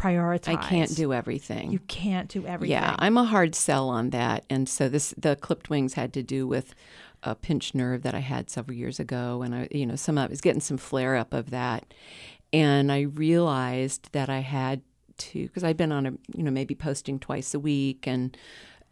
prioritize. 0.00 0.56
I 0.56 0.68
can't 0.68 0.94
do 0.96 1.12
everything. 1.12 1.70
You 1.70 1.78
can't 1.80 2.28
do 2.28 2.46
everything. 2.46 2.72
Yeah, 2.72 2.96
I'm 2.98 3.16
a 3.16 3.24
hard 3.24 3.54
sell 3.54 3.88
on 3.88 4.10
that. 4.10 4.44
And 4.48 4.68
so 4.68 4.88
this 4.88 5.14
the 5.16 5.36
clipped 5.36 5.70
wings 5.70 5.94
had 5.94 6.12
to 6.14 6.22
do 6.22 6.46
with 6.46 6.74
a 7.22 7.34
pinched 7.34 7.74
nerve 7.74 8.02
that 8.02 8.14
I 8.14 8.20
had 8.20 8.48
several 8.48 8.76
years 8.76 8.98
ago 8.98 9.42
and 9.42 9.54
I 9.54 9.68
you 9.70 9.86
know, 9.86 9.96
some 9.96 10.16
I 10.18 10.26
was 10.26 10.40
getting 10.40 10.60
some 10.60 10.78
flare 10.78 11.16
up 11.16 11.34
of 11.34 11.50
that. 11.50 11.92
And 12.52 12.90
I 12.90 13.02
realized 13.02 14.12
that 14.12 14.28
I 14.28 14.40
had 14.40 14.82
to 15.18 15.46
because 15.46 15.64
I'd 15.64 15.76
been 15.76 15.92
on 15.92 16.06
a 16.06 16.10
you 16.34 16.42
know, 16.42 16.50
maybe 16.50 16.74
posting 16.74 17.18
twice 17.18 17.54
a 17.54 17.60
week 17.60 18.06
and 18.06 18.36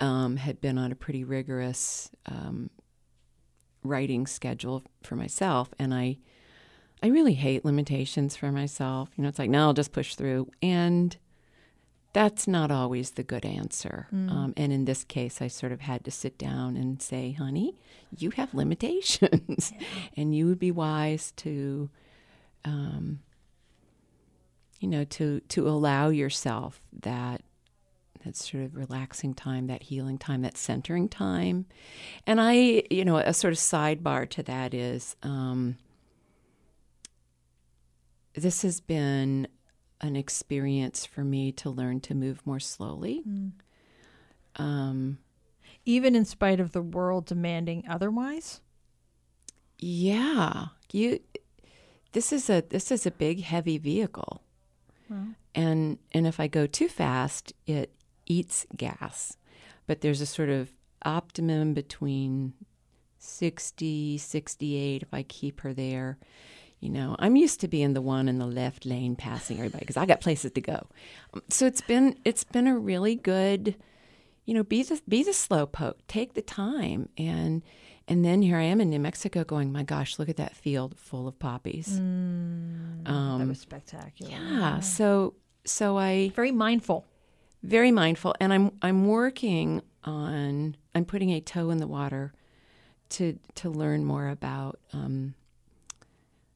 um, 0.00 0.36
had 0.36 0.60
been 0.60 0.78
on 0.78 0.92
a 0.92 0.94
pretty 0.94 1.24
rigorous 1.24 2.10
um, 2.26 2.70
writing 3.82 4.26
schedule 4.26 4.82
for 5.02 5.16
myself 5.16 5.70
and 5.78 5.94
I 5.94 6.18
I 7.02 7.08
really 7.08 7.34
hate 7.34 7.64
limitations 7.64 8.36
for 8.36 8.50
myself. 8.50 9.10
You 9.16 9.22
know, 9.22 9.28
it's 9.28 9.38
like, 9.38 9.50
no, 9.50 9.66
I'll 9.66 9.72
just 9.72 9.92
push 9.92 10.14
through. 10.14 10.50
And 10.62 11.16
that's 12.12 12.48
not 12.48 12.70
always 12.70 13.12
the 13.12 13.22
good 13.22 13.44
answer. 13.44 14.08
Um, 14.30 14.54
and 14.56 14.72
in 14.72 14.84
this 14.84 15.04
case, 15.04 15.40
I 15.40 15.48
sort 15.48 15.72
of 15.72 15.80
had 15.80 16.04
to 16.04 16.10
sit 16.10 16.38
down 16.38 16.76
and 16.76 17.00
say, 17.00 17.32
honey, 17.32 17.76
you 18.16 18.30
have 18.30 18.52
limitations. 18.54 19.72
and 20.16 20.34
you 20.34 20.46
would 20.46 20.58
be 20.58 20.70
wise 20.70 21.32
to, 21.36 21.90
um, 22.64 23.20
you 24.80 24.88
know, 24.88 25.04
to, 25.04 25.40
to 25.40 25.68
allow 25.68 26.08
yourself 26.08 26.80
that 27.00 27.42
that 28.24 28.36
sort 28.36 28.64
of 28.64 28.74
relaxing 28.74 29.32
time, 29.32 29.68
that 29.68 29.84
healing 29.84 30.18
time, 30.18 30.42
that 30.42 30.56
centering 30.56 31.08
time. 31.08 31.66
And 32.26 32.40
I, 32.40 32.82
you 32.90 33.04
know, 33.04 33.16
a 33.16 33.32
sort 33.32 33.52
of 33.52 33.58
sidebar 33.58 34.28
to 34.30 34.42
that 34.42 34.74
is 34.74 35.14
um, 35.22 35.76
this 38.38 38.62
has 38.62 38.80
been 38.80 39.48
an 40.00 40.16
experience 40.16 41.04
for 41.04 41.24
me 41.24 41.50
to 41.52 41.70
learn 41.70 42.00
to 42.00 42.14
move 42.14 42.46
more 42.46 42.60
slowly. 42.60 43.22
Um, 44.56 45.18
Even 45.84 46.14
in 46.14 46.24
spite 46.24 46.60
of 46.60 46.72
the 46.72 46.82
world 46.82 47.26
demanding 47.26 47.84
otherwise. 47.88 48.60
yeah, 49.78 50.66
you. 50.92 51.20
This 52.12 52.32
is 52.32 52.48
a 52.50 52.62
this 52.68 52.90
is 52.90 53.06
a 53.06 53.10
big 53.10 53.42
heavy 53.42 53.78
vehicle, 53.78 54.42
and 55.54 55.98
and 56.12 56.26
if 56.26 56.40
I 56.40 56.48
go 56.48 56.66
too 56.66 56.88
fast, 56.88 57.52
it 57.66 57.92
eats 58.26 58.66
gas. 58.76 59.36
But 59.86 60.00
there's 60.00 60.20
a 60.20 60.26
sort 60.26 60.48
of 60.48 60.70
optimum 61.04 61.74
between 61.74 62.52
60, 63.18 64.18
68 64.18 65.02
if 65.02 65.14
I 65.14 65.22
keep 65.22 65.60
her 65.60 65.72
there. 65.72 66.18
You 66.80 66.90
know, 66.90 67.16
I'm 67.18 67.34
used 67.36 67.60
to 67.60 67.68
being 67.68 67.94
the 67.94 68.00
one 68.00 68.28
in 68.28 68.38
the 68.38 68.46
left 68.46 68.86
lane 68.86 69.16
passing 69.16 69.56
everybody 69.58 69.80
because 69.80 69.96
I 69.96 70.06
got 70.06 70.20
places 70.20 70.52
to 70.52 70.60
go. 70.60 70.86
Um, 71.34 71.42
So 71.48 71.66
it's 71.66 71.80
been 71.80 72.16
it's 72.24 72.44
been 72.44 72.66
a 72.68 72.78
really 72.78 73.16
good, 73.16 73.74
you 74.44 74.54
know, 74.54 74.62
be 74.62 74.82
the 74.84 75.00
be 75.08 75.22
the 75.24 75.32
slow 75.32 75.66
poke, 75.66 75.98
take 76.06 76.34
the 76.34 76.42
time, 76.42 77.08
and 77.18 77.62
and 78.06 78.24
then 78.24 78.42
here 78.42 78.56
I 78.56 78.62
am 78.62 78.80
in 78.80 78.88
New 78.90 79.00
Mexico, 79.00 79.44
going, 79.44 79.70
my 79.72 79.82
gosh, 79.82 80.18
look 80.18 80.28
at 80.30 80.36
that 80.36 80.54
field 80.56 80.96
full 80.98 81.26
of 81.28 81.38
poppies. 81.38 81.98
um 81.98 83.02
that 83.38 83.48
was 83.48 83.60
spectacular. 83.60 84.32
Um, 84.34 84.40
Yeah, 84.58 84.80
so 84.80 85.34
so 85.64 85.98
I 85.98 86.30
Very 86.34 86.52
mindful. 86.52 87.04
very 87.62 87.90
mindful 87.90 88.34
and 88.40 88.52
i'm 88.52 88.70
i'm 88.82 89.08
working 89.08 89.82
on 90.04 90.76
i'm 90.94 91.04
putting 91.04 91.30
a 91.32 91.40
toe 91.40 91.70
in 91.70 91.78
the 91.78 91.88
water 91.88 92.32
to 93.08 93.36
to 93.56 93.68
learn 93.68 94.04
more 94.04 94.28
about 94.28 94.78
um, 94.92 95.34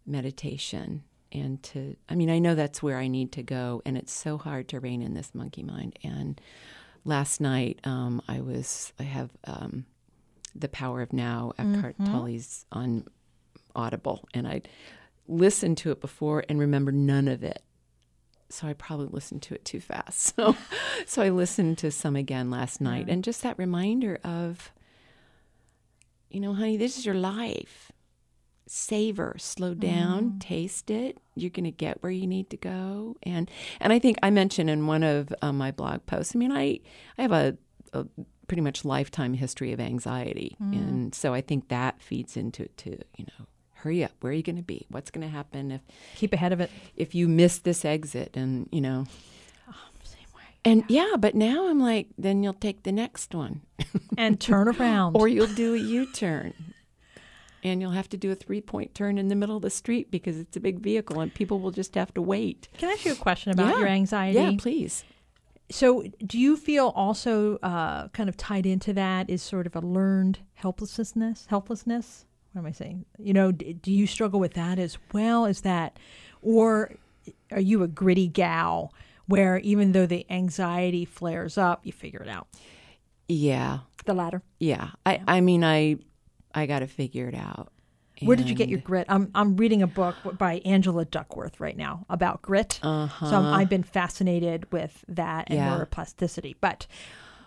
meditation 0.06 1.02
and 1.30 1.62
to 1.62 1.96
i 2.08 2.14
mean 2.14 2.28
i 2.28 2.38
know 2.38 2.54
that's 2.54 2.82
where 2.82 2.98
i 2.98 3.06
need 3.06 3.32
to 3.32 3.42
go 3.42 3.80
and 3.86 3.96
it's 3.96 4.12
so 4.12 4.36
hard 4.36 4.68
to 4.68 4.80
rein 4.80 5.02
in 5.02 5.14
this 5.14 5.34
monkey 5.34 5.62
mind. 5.62 5.98
And 6.02 6.40
last 7.04 7.40
night 7.40 7.80
um, 7.84 8.20
i 8.28 8.40
was 8.40 8.92
i 8.98 9.04
have 9.04 9.30
um, 9.44 9.86
the 10.54 10.68
power 10.68 11.00
of 11.02 11.12
now 11.12 11.52
eckhart 11.58 11.96
tolle's 12.04 12.66
on 12.72 13.04
audible 13.74 14.28
and 14.34 14.46
i 14.46 14.60
listened 15.28 15.78
to 15.78 15.90
it 15.90 16.00
before 16.00 16.44
and 16.48 16.58
remember 16.58 16.92
none 16.92 17.28
of 17.28 17.42
it. 17.42 17.62
So 18.50 18.66
I 18.66 18.74
probably 18.74 19.06
listened 19.06 19.42
to 19.42 19.54
it 19.54 19.64
too 19.64 19.80
fast. 19.80 20.34
So, 20.42 20.56
so 21.06 21.22
I 21.22 21.30
listened 21.30 21.78
to 21.78 21.90
some 21.90 22.16
again 22.16 22.50
last 22.50 22.80
night, 22.80 23.06
and 23.08 23.24
just 23.24 23.42
that 23.42 23.58
reminder 23.58 24.18
of, 24.24 24.72
you 26.30 26.40
know, 26.40 26.52
honey, 26.52 26.76
this 26.76 26.98
is 26.98 27.06
your 27.06 27.14
life. 27.14 27.91
Savor, 28.74 29.36
slow 29.38 29.74
down, 29.74 30.38
taste 30.38 30.90
it. 30.90 31.18
You're 31.34 31.50
going 31.50 31.64
to 31.64 31.70
get 31.70 32.02
where 32.02 32.10
you 32.10 32.26
need 32.26 32.48
to 32.50 32.56
go, 32.56 33.16
and 33.22 33.50
and 33.80 33.92
I 33.92 33.98
think 33.98 34.16
I 34.22 34.30
mentioned 34.30 34.70
in 34.70 34.86
one 34.86 35.02
of 35.02 35.28
um, 35.42 35.58
my 35.58 35.70
blog 35.72 36.06
posts. 36.06 36.34
I 36.34 36.38
mean, 36.38 36.50
I 36.52 36.80
I 37.18 37.22
have 37.22 37.32
a, 37.32 37.58
a 37.92 38.06
pretty 38.48 38.62
much 38.62 38.82
lifetime 38.84 39.34
history 39.34 39.72
of 39.72 39.80
anxiety, 39.80 40.56
and 40.58 41.14
so 41.14 41.34
I 41.34 41.42
think 41.42 41.68
that 41.68 42.00
feeds 42.00 42.34
into 42.34 42.62
it 42.62 42.74
too. 42.78 42.98
You 43.18 43.26
know, 43.26 43.46
hurry 43.74 44.02
up. 44.04 44.12
Where 44.20 44.32
are 44.32 44.34
you 44.34 44.42
going 44.42 44.56
to 44.56 44.62
be? 44.62 44.86
What's 44.88 45.10
going 45.10 45.26
to 45.26 45.30
happen 45.32 45.70
if 45.70 45.82
Keep 46.16 46.32
ahead 46.32 46.54
of 46.54 46.60
it. 46.60 46.70
if 46.96 47.14
you 47.14 47.28
miss 47.28 47.58
this 47.58 47.84
exit 47.84 48.30
and 48.38 48.70
you 48.72 48.80
know 48.80 49.04
Same 50.02 50.24
way. 50.34 50.42
and 50.64 50.84
yeah 50.88 51.16
but 51.18 51.34
now 51.34 51.68
i'm 51.68 51.78
like 51.80 52.08
then 52.16 52.42
you'll 52.42 52.52
take 52.54 52.84
the 52.84 52.92
next 52.92 53.34
one 53.34 53.60
And 54.16 54.40
turn 54.40 54.68
around. 54.76 55.14
or 55.16 55.28
you'll 55.28 55.46
do 55.54 55.74
a 55.74 55.78
u-turn 55.78 56.54
and 57.62 57.80
you'll 57.80 57.92
have 57.92 58.08
to 58.10 58.16
do 58.16 58.30
a 58.30 58.34
three-point 58.34 58.94
turn 58.94 59.18
in 59.18 59.28
the 59.28 59.34
middle 59.36 59.56
of 59.56 59.62
the 59.62 59.70
street 59.70 60.10
because 60.10 60.38
it's 60.38 60.56
a 60.56 60.60
big 60.60 60.80
vehicle 60.80 61.20
and 61.20 61.32
people 61.34 61.60
will 61.60 61.70
just 61.70 61.94
have 61.94 62.12
to 62.14 62.22
wait 62.22 62.68
Can 62.78 62.88
I 62.88 62.92
ask 62.92 63.04
you 63.04 63.12
a 63.12 63.16
question 63.16 63.52
about 63.52 63.68
Yeah. 63.72 63.78
your 63.78 63.88
anxiety? 63.88 64.38
yeah 64.38 64.52
please 64.58 65.04
So, 65.70 66.04
do 66.26 66.38
you 66.38 66.56
feel 66.56 66.88
also 66.94 67.56
uh, 67.62 68.08
kind 68.08 68.28
of 68.28 68.36
tied 68.36 68.66
into 68.66 68.92
that 68.92 69.30
is 69.30 69.40
sort 69.42 69.66
of 69.66 69.74
a 69.74 69.80
learned 69.80 70.40
helplessness? 70.54 71.46
Helplessness? 71.48 72.26
What 72.52 72.60
am 72.60 72.66
I 72.66 72.72
saying? 72.72 73.06
You 73.18 73.32
know, 73.32 73.52
d- 73.52 73.72
do 73.72 73.90
you 73.90 74.06
struggle 74.06 74.38
with 74.38 74.52
that 74.54 74.78
as 74.78 74.98
well 75.14 75.46
as 75.46 75.62
that, 75.62 75.98
or 76.42 76.92
are 77.50 77.60
you 77.60 77.82
a 77.82 77.88
gritty 77.88 78.28
gal 78.28 78.92
where 79.26 79.56
even 79.60 79.92
though 79.92 80.04
the 80.04 80.26
anxiety 80.28 81.06
flares 81.06 81.56
up, 81.56 81.86
you 81.86 81.92
figure 81.92 82.20
it 82.20 82.28
out? 82.28 82.48
yeah 83.28 83.78
The 84.04 84.12
latter. 84.14 84.42
yeah 84.60 84.90
i 85.06 85.22
i 85.26 85.40
mean 85.40 85.64
i 85.64 85.96
i 86.54 86.66
got 86.66 86.80
to 86.80 86.86
figure 86.86 87.28
it 87.28 87.34
out 87.34 87.72
Where 88.22 88.36
did 88.36 88.48
you 88.48 88.54
get 88.54 88.68
your 88.68 88.78
grit? 88.80 89.06
I'm 89.08 89.30
I'm 89.34 89.56
reading 89.56 89.82
a 89.82 89.86
book 89.86 90.16
by 90.38 90.60
Angela 90.64 91.04
Duckworth 91.04 91.58
right 91.60 91.76
now 91.76 92.06
about 92.08 92.40
grit. 92.42 92.78
uh-huh 92.82 93.26
So 93.26 93.36
I'm, 93.36 93.46
I've 93.54 93.68
been 93.68 93.82
fascinated 93.82 94.70
with 94.72 95.04
that 95.08 95.48
and 95.48 95.56
Yeah. 95.58 95.68
neuroplasticity. 95.68 96.54
But 96.60 96.86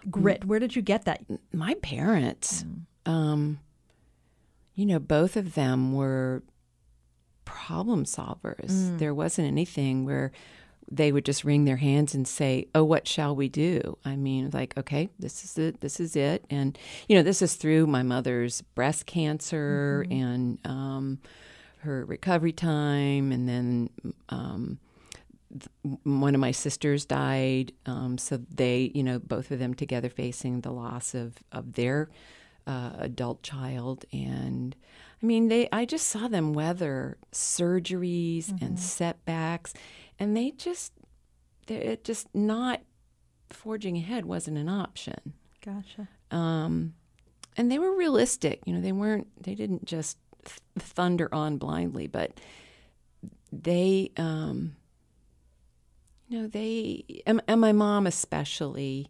grit, 0.09 0.43
where 0.45 0.59
did 0.59 0.75
you 0.75 0.81
get 0.81 1.05
that? 1.05 1.23
my 1.53 1.75
parents 1.81 2.65
um 3.05 3.59
you 4.73 4.85
know 4.85 4.99
both 4.99 5.37
of 5.37 5.53
them 5.53 5.93
were 5.93 6.43
problem 7.45 8.03
solvers 8.05 8.97
there 8.97 9.13
wasn't 9.13 9.47
anything 9.47 10.03
where 10.05 10.31
they 10.91 11.11
would 11.11 11.25
just 11.25 11.43
wring 11.43 11.65
their 11.65 11.77
hands 11.77 12.13
and 12.13 12.27
say 12.27 12.67
oh 12.75 12.83
what 12.83 13.07
shall 13.07 13.35
we 13.35 13.49
do? 13.49 13.97
I 14.05 14.15
mean 14.15 14.49
like 14.53 14.77
okay 14.77 15.09
this 15.19 15.43
is 15.43 15.57
it 15.57 15.81
this 15.81 15.99
is 15.99 16.15
it. 16.15 16.45
And 16.49 16.77
you 17.07 17.15
know 17.15 17.23
this 17.23 17.41
is 17.41 17.55
through 17.55 17.87
my 17.87 18.03
mother's 18.03 18.61
breast 18.61 19.05
cancer 19.05 20.05
and 20.09 20.59
um 20.65 21.19
her 21.79 22.05
recovery 22.05 22.53
time 22.53 23.31
and 23.31 23.47
then 23.47 23.89
um 24.29 24.79
th- 25.51 25.97
one 26.03 26.35
of 26.35 26.41
my 26.41 26.51
sisters 26.51 27.05
died, 27.05 27.71
um, 27.85 28.17
so 28.17 28.39
they, 28.53 28.91
you 28.93 29.03
know, 29.03 29.19
both 29.19 29.51
of 29.51 29.59
them 29.59 29.73
together 29.73 30.09
facing 30.09 30.61
the 30.61 30.71
loss 30.71 31.13
of 31.13 31.35
of 31.51 31.73
their 31.73 32.09
uh, 32.67 32.91
adult 32.99 33.43
child, 33.43 34.05
and 34.11 34.75
I 35.21 35.25
mean, 35.25 35.47
they. 35.47 35.67
I 35.71 35.85
just 35.85 36.07
saw 36.07 36.27
them 36.27 36.53
weather 36.53 37.17
surgeries 37.31 38.49
and 38.61 38.79
setbacks, 38.79 39.73
and 40.19 40.35
they 40.35 40.51
just, 40.51 40.93
they 41.67 41.75
it 41.75 42.03
just 42.03 42.27
not 42.33 42.81
forging 43.49 43.97
ahead 43.97 44.25
wasn't 44.25 44.57
an 44.57 44.69
option. 44.69 45.33
Gotcha. 45.63 46.07
Um, 46.31 46.93
and 47.57 47.71
they 47.71 47.79
were 47.79 47.95
realistic. 47.95 48.61
You 48.65 48.73
know, 48.73 48.81
they 48.81 48.91
weren't. 48.91 49.27
They 49.41 49.55
didn't 49.55 49.85
just 49.85 50.17
th- 50.43 50.59
thunder 50.77 51.33
on 51.33 51.57
blindly, 51.57 52.07
but 52.07 52.39
they, 53.51 54.11
um, 54.17 54.75
you 56.27 56.41
know, 56.41 56.47
they 56.47 57.23
and, 57.25 57.41
and 57.47 57.61
my 57.61 57.71
mom 57.71 58.07
especially 58.07 59.09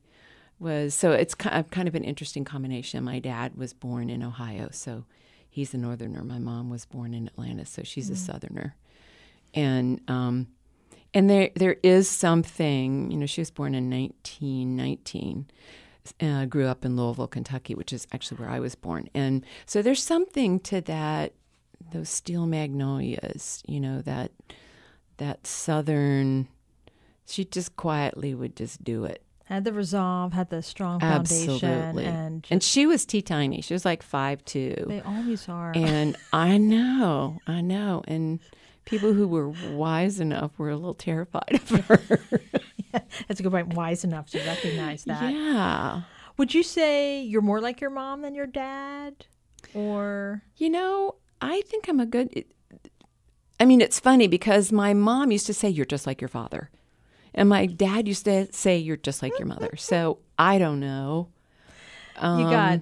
was. 0.60 0.94
So 0.94 1.12
it's 1.12 1.36
kind 1.36 1.58
of, 1.58 1.72
kind 1.72 1.88
of 1.88 1.96
an 1.96 2.04
interesting 2.04 2.46
combination. 2.46 3.04
My 3.04 3.20
dad 3.20 3.56
was 3.56 3.74
born 3.74 4.10
in 4.10 4.24
Ohio, 4.24 4.70
so 4.72 5.06
he's 5.50 5.74
a 5.74 5.78
northerner. 5.78 6.24
My 6.24 6.40
mom 6.40 6.70
was 6.70 6.86
born 6.86 7.14
in 7.14 7.28
Atlanta, 7.28 7.66
so 7.66 7.84
she's 7.84 8.10
a 8.10 8.16
southerner, 8.16 8.76
and 9.54 10.00
um, 10.08 10.48
and 11.16 11.28
there 11.30 11.50
there 11.56 11.78
is 11.82 12.08
something. 12.08 13.10
You 13.10 13.18
know, 13.18 13.26
she 13.26 13.42
was 13.42 13.50
born 13.50 13.74
in 13.74 13.90
1919 13.90 15.48
uh, 16.22 16.46
grew 16.46 16.68
up 16.68 16.86
in 16.86 16.96
Louisville, 16.96 17.28
Kentucky, 17.28 17.76
which 17.76 17.92
is 17.94 18.08
actually 18.12 18.38
where 18.38 18.50
I 18.50 18.60
was 18.60 18.76
born. 18.76 19.10
And 19.14 19.46
so 19.66 19.82
there's 19.82 20.04
something 20.04 20.60
to 20.62 20.82
that, 20.82 21.34
those 21.92 22.10
steel 22.10 22.46
magnolias, 22.46 23.64
you 23.68 23.80
know, 23.80 24.02
that 24.02 24.32
that 25.18 25.48
southern. 25.48 26.48
She 27.28 27.44
just 27.44 27.76
quietly 27.76 28.36
would 28.36 28.56
just 28.56 28.84
do 28.84 29.06
it. 29.06 29.24
Had 29.46 29.64
the 29.64 29.74
resolve, 29.74 30.34
had 30.34 30.50
the 30.50 30.62
strong 30.62 31.00
foundation, 31.00 31.54
Absolutely. 31.54 32.06
and 32.06 32.44
just, 32.44 32.52
And 32.52 32.64
she 32.64 32.86
was 32.86 33.06
tea 33.06 33.22
tiny. 33.22 33.62
She 33.62 33.74
was 33.74 33.86
like 33.86 34.04
five 34.04 34.44
two. 34.46 34.76
they 34.88 35.02
always 35.02 35.48
are. 35.50 35.72
And 35.76 36.18
I 36.34 36.58
know, 36.58 37.40
I 37.48 37.62
know. 37.62 38.04
And 38.08 38.40
people 38.86 39.14
who 39.14 39.28
were 39.28 39.50
wise 39.50 40.20
enough 40.20 40.52
were 40.58 40.70
a 40.70 40.76
little 40.76 40.94
terrified 40.94 41.54
of 41.54 41.70
her. 41.88 42.02
That's 43.28 43.40
a 43.40 43.44
good 43.44 43.52
point. 43.52 43.74
Wise 43.74 44.04
enough 44.04 44.30
to 44.32 44.40
recognize 44.46 45.04
that. 45.06 45.34
yeah. 45.34 46.02
Would 46.38 46.54
you 46.54 46.64
say 46.64 47.22
you're 47.22 47.42
more 47.42 47.62
like 47.62 47.82
your 47.82 47.90
mom 47.90 48.22
than 48.22 48.36
your 48.36 48.46
dad, 48.48 49.26
or 49.74 50.44
You 50.58 50.70
know, 50.70 51.16
I 51.42 51.62
think 51.62 51.88
I'm 51.88 52.00
a 52.00 52.06
good. 52.06 52.30
It, 52.34 52.52
I 53.60 53.66
mean, 53.66 53.80
it's 53.82 54.00
funny 54.00 54.28
because 54.28 54.72
my 54.72 54.94
mom 54.94 55.32
used 55.32 55.46
to 55.48 55.54
say, 55.54 55.70
You're 55.70 55.86
just 55.86 56.06
like 56.08 56.22
your 56.22 56.28
father. 56.28 56.70
And 57.34 57.50
my 57.50 57.66
dad 57.66 58.08
used 58.08 58.26
to 58.26 58.52
say, 58.54 58.78
You're 58.78 58.98
just 58.98 59.22
like 59.22 59.38
your 59.40 59.48
mother. 59.48 59.76
So 59.78 60.20
I 60.38 60.58
don't 60.58 60.80
know. 60.80 61.30
you 62.18 62.22
got 62.22 62.74
Um, 62.76 62.82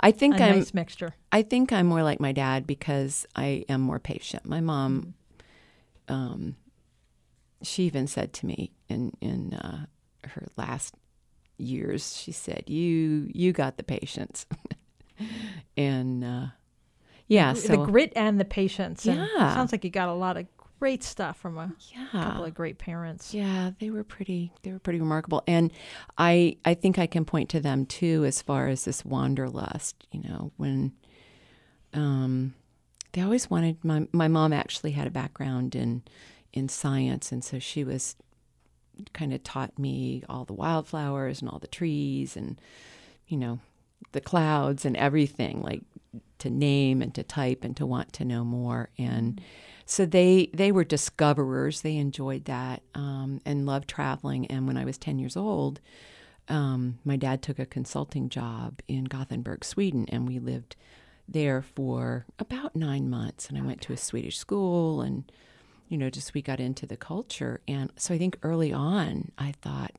I 0.00 0.10
think 0.10 0.38
a 0.40 0.44
I'm. 0.44 0.56
nice 0.58 0.74
mixture? 0.74 1.14
I 1.32 1.42
think 1.42 1.72
I'm 1.72 1.86
more 1.86 2.02
like 2.02 2.18
my 2.20 2.32
dad 2.32 2.66
because 2.66 3.26
I 3.36 3.64
am 3.68 3.80
more 3.82 3.98
patient. 3.98 4.46
My 4.46 4.60
mom, 4.60 5.14
um, 6.08 6.56
she 7.62 7.84
even 7.84 8.06
said 8.06 8.32
to 8.34 8.46
me 8.46 8.72
in 8.88 9.12
in 9.20 9.54
uh, 9.54 9.86
her 10.24 10.46
last 10.56 10.94
years, 11.58 12.16
she 12.16 12.32
said, 12.32 12.64
"You 12.68 13.28
you 13.32 13.52
got 13.52 13.76
the 13.76 13.82
patience," 13.84 14.46
and 15.76 16.24
uh, 16.24 16.46
yeah, 17.26 17.52
the 17.52 17.60
so 17.60 17.84
grit 17.86 18.12
and 18.16 18.38
the 18.38 18.44
patience. 18.44 19.06
and 19.06 19.18
Yeah. 19.18 19.54
sounds 19.54 19.72
like 19.72 19.84
you 19.84 19.90
got 19.90 20.08
a 20.08 20.14
lot 20.14 20.36
of 20.36 20.46
great 20.78 21.02
stuff 21.02 21.38
from 21.38 21.56
a 21.58 21.72
yeah, 21.94 22.06
couple 22.12 22.44
of 22.44 22.54
great 22.54 22.78
parents. 22.78 23.32
Yeah, 23.32 23.70
they 23.80 23.90
were 23.90 24.04
pretty 24.04 24.52
they 24.62 24.72
were 24.72 24.78
pretty 24.78 25.00
remarkable. 25.00 25.42
And 25.46 25.72
I 26.18 26.58
I 26.64 26.74
think 26.74 26.98
I 26.98 27.06
can 27.06 27.24
point 27.24 27.48
to 27.50 27.60
them 27.60 27.86
too 27.86 28.24
as 28.24 28.42
far 28.42 28.68
as 28.68 28.84
this 28.84 29.04
wanderlust, 29.04 30.06
you 30.12 30.22
know, 30.22 30.52
when 30.56 30.92
um 31.94 32.54
they 33.16 33.22
always 33.22 33.48
wanted 33.48 33.82
my 33.82 34.06
my 34.12 34.28
mom 34.28 34.52
actually 34.52 34.90
had 34.90 35.06
a 35.06 35.10
background 35.10 35.74
in 35.74 36.02
in 36.52 36.68
science 36.68 37.32
and 37.32 37.42
so 37.42 37.58
she 37.58 37.82
was 37.82 38.14
kind 39.14 39.32
of 39.32 39.42
taught 39.42 39.78
me 39.78 40.22
all 40.28 40.44
the 40.44 40.52
wildflowers 40.52 41.40
and 41.40 41.50
all 41.50 41.58
the 41.58 41.66
trees 41.66 42.36
and 42.36 42.60
you 43.26 43.38
know 43.38 43.58
the 44.12 44.20
clouds 44.20 44.84
and 44.84 44.96
everything 44.98 45.62
like 45.62 45.82
to 46.38 46.50
name 46.50 47.00
and 47.00 47.14
to 47.14 47.22
type 47.22 47.64
and 47.64 47.76
to 47.76 47.86
want 47.86 48.12
to 48.12 48.24
know 48.24 48.44
more. 48.44 48.90
And 48.98 49.40
so 49.86 50.04
they 50.04 50.50
they 50.52 50.70
were 50.70 50.84
discoverers. 50.84 51.80
They 51.80 51.96
enjoyed 51.96 52.44
that 52.44 52.82
um, 52.94 53.40
and 53.46 53.66
loved 53.66 53.88
traveling. 53.88 54.46
And 54.46 54.66
when 54.66 54.76
i 54.76 54.84
was 54.84 54.98
10 54.98 55.18
years 55.18 55.36
old 55.36 55.80
um, 56.48 56.98
my 57.04 57.16
dad 57.16 57.42
took 57.42 57.58
a 57.58 57.66
consulting 57.66 58.28
job 58.28 58.80
in 58.86 59.04
gothenburg 59.04 59.64
sweden 59.64 60.06
and 60.10 60.28
we 60.28 60.38
lived 60.38 60.76
there 61.28 61.62
for 61.62 62.26
about 62.38 62.74
nine 62.76 63.08
months 63.10 63.48
and 63.48 63.58
i 63.58 63.60
went 63.60 63.80
to 63.80 63.92
a 63.92 63.96
swedish 63.96 64.38
school 64.38 65.00
and 65.02 65.30
you 65.88 65.98
know 65.98 66.08
just 66.10 66.34
we 66.34 66.40
got 66.42 66.60
into 66.60 66.86
the 66.86 66.96
culture 66.96 67.60
and 67.66 67.90
so 67.96 68.14
i 68.14 68.18
think 68.18 68.38
early 68.42 68.72
on 68.72 69.30
i 69.38 69.52
thought 69.60 69.92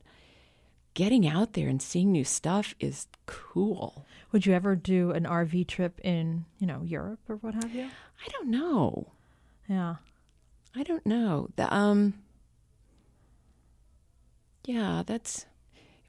getting 0.94 1.28
out 1.28 1.54
there 1.54 1.68
and 1.68 1.82
seeing 1.82 2.12
new 2.12 2.24
stuff 2.24 2.74
is 2.80 3.08
cool 3.26 4.06
Would 4.32 4.46
you 4.46 4.54
ever 4.54 4.76
do 4.76 5.12
an 5.12 5.26
RV 5.26 5.68
trip 5.68 6.00
in 6.04 6.46
you 6.60 6.66
know 6.66 6.82
Europe 6.84 7.20
or 7.30 7.36
what 7.36 7.54
have 7.54 7.74
you? 7.76 7.84
i 8.26 8.28
don't 8.32 8.48
know 8.50 9.12
Yeah. 9.70 9.96
I 10.76 10.84
don't 10.84 11.06
know. 11.08 11.50
The, 11.56 11.74
um, 11.74 12.14
yeah, 14.66 15.04
that's. 15.06 15.46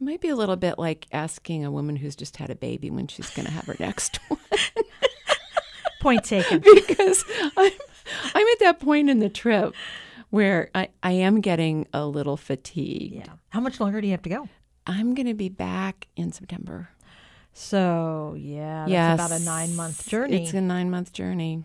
It 0.00 0.04
might 0.04 0.20
be 0.20 0.28
a 0.28 0.36
little 0.36 0.56
bit 0.56 0.78
like 0.78 1.06
asking 1.10 1.64
a 1.64 1.70
woman 1.70 1.96
who's 1.96 2.14
just 2.14 2.36
had 2.36 2.50
a 2.50 2.54
baby 2.54 2.90
when 2.90 3.08
she's 3.08 3.30
going 3.30 3.46
to 3.46 3.52
have 3.52 3.64
her 3.66 3.76
next 3.80 4.16
one, 4.28 4.38
Point 6.00 6.24
taken. 6.24 6.58
because 6.74 7.24
I'm 7.56 7.72
I'm 8.34 8.46
at 8.46 8.58
that 8.60 8.80
point 8.80 9.10
in 9.10 9.18
the 9.18 9.28
trip 9.28 9.74
where 10.30 10.70
I, 10.74 10.88
I 11.02 11.12
am 11.12 11.40
getting 11.40 11.86
a 11.92 12.06
little 12.06 12.36
fatigued. 12.36 13.14
yeah. 13.26 13.32
How 13.50 13.60
much 13.60 13.80
longer 13.80 14.00
do 14.00 14.06
you 14.06 14.12
have 14.12 14.22
to 14.22 14.28
go? 14.30 14.48
I'm 14.86 15.14
going 15.14 15.26
to 15.26 15.34
be 15.34 15.48
back 15.48 16.06
in 16.16 16.32
September. 16.32 16.88
So 17.52 18.34
yeah, 18.38 18.80
that's 18.86 18.90
yes, 18.90 19.14
about 19.14 19.32
a 19.40 19.44
nine 19.44 19.74
month 19.74 20.06
journey. 20.08 20.42
It's 20.44 20.54
a 20.54 20.60
nine 20.60 20.90
month 20.90 21.12
journey. 21.12 21.64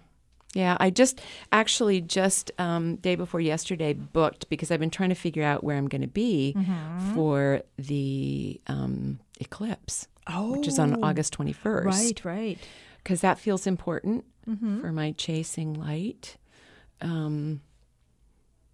Yeah, 0.56 0.78
I 0.80 0.90
just 0.92 1.20
actually 1.52 2.02
just 2.02 2.52
um, 2.60 2.98
day 2.98 3.16
before 3.16 3.40
yesterday 3.42 3.94
booked 3.94 4.50
because 4.50 4.70
I've 4.72 4.80
been 4.80 4.92
trying 4.92 5.10
to 5.10 5.16
figure 5.16 5.44
out 5.44 5.64
where 5.64 5.78
I'm 5.78 5.88
going 5.88 6.02
to 6.02 6.08
be 6.08 6.54
Mm-hmm. 6.58 7.16
for 7.16 7.62
the 7.78 8.62
um, 8.68 9.20
eclipse, 9.40 10.08
oh, 10.28 10.52
which 10.58 10.68
is 10.68 10.78
on 10.80 11.04
August 11.04 11.36
21st. 11.38 11.86
Right, 11.86 12.26
right. 12.26 12.58
Because 13.04 13.22
that 13.22 13.40
feels 13.40 13.68
important 13.68 14.26
Mm-hmm. 14.50 14.82
for 14.82 14.92
my 14.92 15.14
chasing 15.14 15.74
light. 15.74 16.36
Um, 17.00 17.62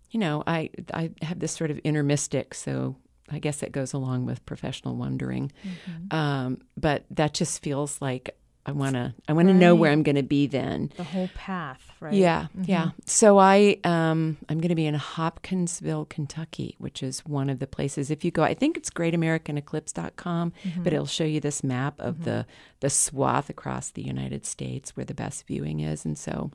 you 0.10 0.20
know, 0.20 0.42
I 0.48 0.72
I 0.92 1.12
have 1.22 1.38
this 1.38 1.52
sort 1.52 1.70
of 1.70 1.80
inner 1.84 2.02
mystic, 2.02 2.56
so 2.56 2.96
I 3.30 3.38
guess 3.38 3.62
it 3.62 3.72
goes 3.72 3.94
along 3.94 4.26
with 4.26 4.44
professional 4.48 4.96
wondering. 4.96 5.52
Mm-hmm. 5.64 6.16
Um, 6.18 6.62
but 6.76 7.06
that 7.12 7.36
just 7.36 7.62
feels 7.62 8.02
like 8.02 8.36
I 8.70 8.72
want 8.72 8.94
to 8.94 9.14
I 9.28 9.34
want 9.34 9.48
to 9.48 9.54
know 9.54 9.74
where 9.74 9.92
I'm 9.92 10.04
going 10.04 10.16
to 10.16 10.24
be 10.24 10.48
then. 10.48 10.92
The 10.96 11.04
whole 11.04 11.30
path, 11.34 11.92
right? 12.00 12.14
Yeah, 12.14 12.48
yeah. 12.64 12.92
So 13.06 13.40
I 13.40 13.78
um 13.84 14.38
I'm 14.48 14.60
going 14.60 14.70
to 14.70 14.76
be 14.76 14.86
in 14.86 14.94
Hopkinsville, 14.94 16.06
Kentucky, 16.06 16.76
which 16.78 17.02
is 17.02 17.26
one 17.26 17.50
of 17.50 17.60
the 17.60 17.68
places 17.68 18.12
if 18.12 18.24
you 18.24 18.32
go 18.32 18.44
I 18.44 18.54
think 18.54 18.78
it's 18.78 18.92
greatamericaneclipse.com, 18.92 20.54
but 20.78 20.94
it'll 20.94 21.08
show 21.08 21.24
you 21.24 21.40
this 21.40 21.64
map 21.64 22.00
of 22.00 22.26
the 22.26 22.46
the 22.80 22.90
swath 22.90 23.50
across 23.50 23.90
the 23.90 24.04
United 24.04 24.46
States 24.46 24.96
where 24.96 25.06
the 25.06 25.14
best 25.14 25.48
viewing 25.48 25.80
is 25.80 26.06
and 26.06 26.18
so 26.18 26.52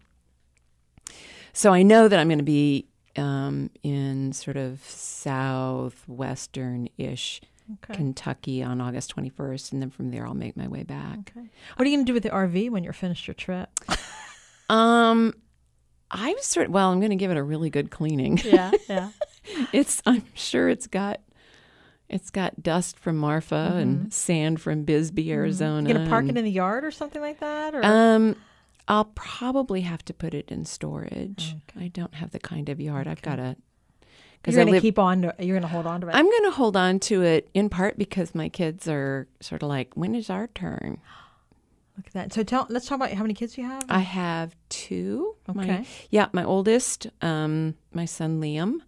so 1.53 1.73
I 1.73 1.83
know 1.83 2.09
that 2.09 2.19
I'm 2.19 2.29
going 2.29 2.39
to 2.39 2.45
be 2.45 2.89
um, 3.17 3.71
in 3.83 4.33
sort 4.33 4.57
of 4.57 4.81
southwestern-ish 4.85 7.41
Okay. 7.73 7.95
Kentucky 7.95 8.63
on 8.63 8.81
August 8.81 9.15
21st 9.17 9.73
and 9.73 9.81
then 9.83 9.91
from 9.91 10.11
there 10.11 10.27
I'll 10.27 10.35
make 10.35 10.57
my 10.57 10.69
way 10.69 10.83
back. 10.83 11.33
Okay. 11.37 11.49
What 11.77 11.87
are 11.87 11.91
you 11.91 11.97
going 11.97 12.05
to 12.05 12.11
do 12.11 12.15
with 12.15 12.23
the 12.23 12.31
RV 12.31 12.71
when 12.71 12.85
you're 12.85 12.93
finished 12.93 13.27
your 13.27 13.35
trip? 13.35 13.71
Um, 14.71 15.35
I 16.11 16.33
was 16.33 16.45
sort 16.47 16.71
well. 16.71 16.91
I'm 16.91 17.01
going 17.01 17.11
to 17.11 17.17
give 17.17 17.31
it 17.31 17.37
a 17.37 17.43
really 17.43 17.71
good 17.71 17.91
cleaning. 17.91 18.39
Yeah, 18.45 18.71
yeah. 18.89 19.11
it's. 19.73 20.03
I'm 20.07 20.25
sure 20.35 20.69
it's 20.69 20.87
got. 20.87 21.21
It's 22.09 22.31
got 22.31 22.63
dust 22.63 22.99
from 22.99 23.17
Marfa 23.17 23.73
and 23.77 24.13
sand 24.13 24.61
from 24.61 24.85
Bisbee, 24.85 25.33
Arizona. 25.33 25.89
You 25.89 25.95
going 25.95 26.05
to 26.07 26.11
park 26.11 26.25
it 26.29 26.37
in 26.37 26.45
the 26.45 26.51
yard 26.51 26.85
or 26.85 26.91
something 26.91 27.21
like 27.21 27.41
that? 27.41 27.75
Or 27.75 27.85
Um, 27.85 28.37
I'll 28.87 29.07
probably 29.15 29.81
have 29.81 30.05
to 30.05 30.15
put 30.15 30.35
it 30.35 30.51
in 30.51 30.65
storage. 30.67 31.57
I 31.79 31.89
don't 31.89 32.15
have 32.15 32.31
the 32.31 32.39
kind 32.39 32.69
of 32.69 32.81
yard. 32.81 33.09
I've 33.09 33.23
got 33.23 33.39
a. 33.39 33.57
Because 34.45 34.57
you're 34.57 34.65
going 34.67 34.75
to 34.75 34.81
keep 34.83 34.99
on 34.99 35.23
to 35.23 35.35
You're 35.39 35.59
going 35.59 35.63
to 35.63 35.69
hold 35.75 35.87
on 35.87 36.03
to 36.03 36.09
it. 36.09 36.15
I'm 36.15 36.27
going 36.29 36.45
to 36.45 36.51
hold 36.51 36.77
on 36.77 37.01
to 37.01 37.23
it 37.23 37.49
in 37.55 37.71
part 37.71 37.97
because 37.97 38.35
my 38.35 38.51
kids 38.51 38.87
are 38.87 39.27
sort 39.41 39.63
of 39.63 39.71
like, 39.71 39.95
when 39.95 40.15
is 40.15 40.29
our 40.29 40.49
turn? 40.49 40.99
Look 41.97 42.09
at 42.09 42.13
that. 42.13 42.33
So 42.35 42.43
tell. 42.43 42.67
Let's 42.69 42.87
talk 42.87 42.97
about 42.97 43.13
how 43.13 43.23
many 43.23 43.33
kids 43.35 43.57
you 43.57 43.65
have. 43.65 43.85
I 43.89 44.01
have 44.01 44.55
two. 44.69 45.37
My- 45.53 45.63
Okay. 45.65 45.87
yeah, 46.11 46.27
my 46.33 46.45
oldest, 46.45 47.07
um, 47.23 47.75
my 47.93 48.05
son 48.05 48.41
Liam, 48.41 48.81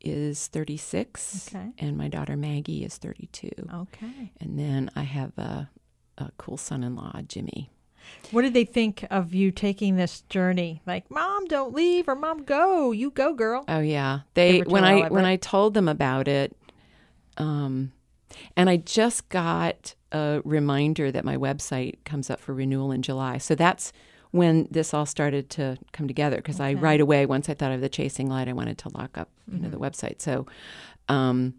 is 0.00 0.48
36, 0.48 1.48
Okay. 1.54 1.70
and 1.78 1.96
my 1.96 2.08
daughter 2.08 2.36
Maggie 2.36 2.84
is 2.84 2.96
32. 2.98 3.50
Okay. 3.72 4.32
And 4.40 4.58
then 4.58 4.90
I 4.96 5.02
have 5.02 5.36
a, 5.38 5.70
a 6.18 6.30
cool 6.38 6.56
son 6.56 6.82
in 6.82 6.96
law, 6.96 7.20
Jimmy. 7.28 7.70
What 8.30 8.42
did 8.42 8.54
they 8.54 8.64
think 8.64 9.06
of 9.10 9.32
you 9.34 9.50
taking 9.50 9.96
this 9.96 10.22
journey? 10.22 10.82
Like, 10.86 11.10
mom, 11.10 11.46
don't 11.46 11.74
leave, 11.74 12.08
or 12.08 12.14
mom, 12.16 12.42
go. 12.44 12.90
You 12.92 13.10
go, 13.10 13.32
girl. 13.34 13.64
Oh 13.68 13.80
yeah, 13.80 14.20
They 14.34 14.60
they 14.60 14.70
when 14.70 14.84
I 14.84 15.08
when. 15.08 15.24
I 15.24 15.36
told 15.36 15.74
them 15.74 15.88
about 15.88 16.26
it, 16.28 16.56
um, 17.36 17.92
and 18.56 18.68
I 18.70 18.76
just 18.78 19.28
got 19.28 19.94
a 20.12 20.40
reminder 20.44 21.10
that 21.12 21.24
my 21.24 21.36
website 21.36 21.96
comes 22.04 22.30
up 22.30 22.40
for 22.40 22.54
renewal 22.54 22.92
in 22.92 23.02
July. 23.02 23.38
So 23.38 23.54
that's 23.54 23.92
when 24.30 24.66
this 24.70 24.92
all 24.92 25.06
started 25.06 25.48
to 25.50 25.78
come 25.92 26.08
together 26.08 26.36
because 26.36 26.58
I 26.60 26.74
right 26.74 27.00
away 27.00 27.24
once 27.26 27.48
I 27.48 27.54
thought 27.54 27.72
of 27.72 27.80
the 27.80 27.88
chasing 27.88 28.28
light, 28.28 28.48
I 28.48 28.52
wanted 28.52 28.78
to 28.78 28.88
lock 28.90 29.16
up 29.16 29.28
you 29.50 29.58
know 29.58 29.68
the 29.68 29.76
Mm-hmm. 29.76 29.84
website. 29.84 30.20
So, 30.20 30.46
um, 31.08 31.54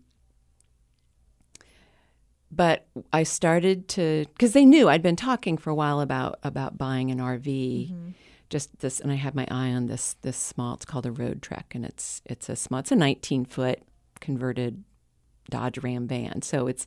but 2.55 2.87
I 3.11 3.23
started 3.23 3.87
to 3.89 4.25
because 4.33 4.53
they 4.53 4.65
knew 4.65 4.87
I'd 4.89 5.01
been 5.03 5.15
talking 5.15 5.57
for 5.57 5.69
a 5.69 5.75
while 5.75 5.99
about 6.01 6.39
about 6.43 6.77
buying 6.77 7.11
an 7.11 7.19
RV 7.19 7.45
Mm-hmm. 7.45 8.09
just 8.49 8.79
this 8.79 8.99
and 8.99 9.11
I 9.11 9.15
had 9.15 9.35
my 9.35 9.47
eye 9.51 9.71
on 9.71 9.87
this 9.87 10.15
this 10.21 10.37
small 10.37 10.73
it's 10.75 10.85
called 10.85 11.05
a 11.05 11.11
Roadtrek 11.11 11.73
and 11.73 11.83
it's 11.85 12.21
it's 12.25 12.47
a 12.49 12.55
small 12.55 12.79
it's 12.79 12.91
a 12.91 12.95
19 12.95 13.45
foot 13.45 13.79
converted 14.21 14.83
Dodge 15.49 15.77
Ram 15.83 16.07
van. 16.07 16.41
So 16.41 16.67
it's 16.67 16.85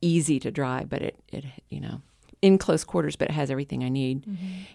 easy 0.00 0.38
to 0.40 0.50
drive 0.50 0.88
but 0.88 1.02
it 1.02 1.16
it 1.28 1.44
you 1.68 1.80
know 1.80 2.00
in 2.40 2.56
close 2.58 2.84
quarters 2.84 3.16
but 3.16 3.28
it 3.28 3.34
has 3.34 3.50
everything 3.50 3.82
I 3.82 3.88
need. 3.88 4.24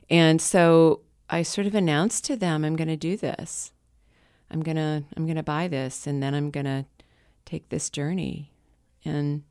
And 0.10 0.41
so 0.41 1.01
I 1.29 1.43
sort 1.43 1.65
of 1.67 1.75
announced 1.75 2.25
to 2.25 2.36
them 2.36 2.65
I'm 2.65 2.75
going 2.75 2.89
to 2.89 2.97
do 2.97 3.15
this. 3.17 3.71
I'm 4.51 4.62
going 4.62 4.75
to 4.75 5.03
I'm 5.15 5.25
going 5.25 5.38
to 5.38 5.43
buy 5.43 5.67
this 5.67 6.06
and 6.06 6.21
then 6.21 6.34
I'm 6.36 6.51
going 6.51 6.65
to 6.65 6.86
take 7.45 7.69
this 7.69 7.89
journey. 7.89 8.51
And 9.06 9.43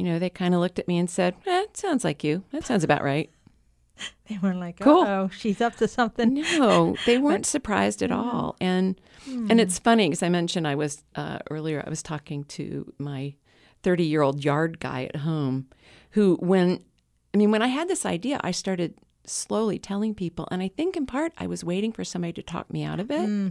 you 0.00 0.06
know 0.06 0.18
they 0.18 0.30
kind 0.30 0.54
of 0.54 0.60
looked 0.60 0.78
at 0.78 0.88
me 0.88 0.96
and 0.98 1.10
said 1.10 1.34
eh, 1.46 1.60
it 1.68 1.76
sounds 1.76 2.04
like 2.04 2.24
you 2.24 2.42
that 2.52 2.64
sounds 2.64 2.82
about 2.84 3.02
right 3.04 3.30
They 4.30 4.38
weren't 4.42 4.60
like, 4.60 4.80
Cool. 4.80 5.04
oh, 5.04 5.28
she's 5.28 5.60
up 5.60 5.76
to 5.76 5.86
something. 5.88 6.32
no, 6.32 6.96
they 7.04 7.18
weren't 7.24 7.44
surprised 7.44 8.02
at 8.02 8.10
all. 8.10 8.56
And 8.60 8.98
Hmm. 9.26 9.50
and 9.50 9.60
it's 9.60 9.78
funny 9.78 10.08
because 10.08 10.22
I 10.22 10.30
mentioned 10.30 10.66
I 10.66 10.74
was 10.74 11.04
uh, 11.14 11.40
earlier. 11.50 11.82
I 11.86 11.90
was 11.90 12.02
talking 12.02 12.44
to 12.56 12.90
my 12.98 13.34
thirty 13.82 14.04
year 14.04 14.22
old 14.22 14.42
yard 14.42 14.80
guy 14.80 15.04
at 15.12 15.16
home, 15.16 15.66
who 16.12 16.36
when 16.40 16.82
I 17.34 17.36
mean 17.36 17.50
when 17.50 17.60
I 17.60 17.66
had 17.66 17.88
this 17.88 18.06
idea, 18.06 18.40
I 18.42 18.52
started 18.52 18.94
slowly 19.26 19.78
telling 19.78 20.14
people, 20.14 20.48
and 20.50 20.62
I 20.62 20.68
think 20.68 20.96
in 20.96 21.04
part 21.04 21.32
I 21.36 21.46
was 21.46 21.62
waiting 21.62 21.92
for 21.92 22.02
somebody 22.04 22.32
to 22.32 22.42
talk 22.42 22.72
me 22.72 22.82
out 22.82 23.00
of 23.00 23.10
it. 23.10 23.26
Hmm. 23.26 23.48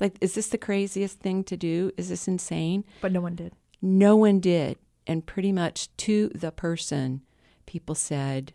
Like, 0.00 0.16
is 0.22 0.32
this 0.34 0.48
the 0.48 0.56
craziest 0.56 1.20
thing 1.20 1.44
to 1.44 1.56
do? 1.58 1.90
Is 1.98 2.08
this 2.08 2.26
insane? 2.26 2.84
But 3.02 3.12
no 3.12 3.20
one 3.20 3.34
did. 3.34 3.52
No 3.82 4.16
one 4.16 4.40
did, 4.40 4.78
and 5.06 5.24
pretty 5.26 5.52
much 5.52 5.94
to 5.98 6.28
the 6.34 6.52
person, 6.52 7.22
people 7.66 7.94
said, 7.94 8.52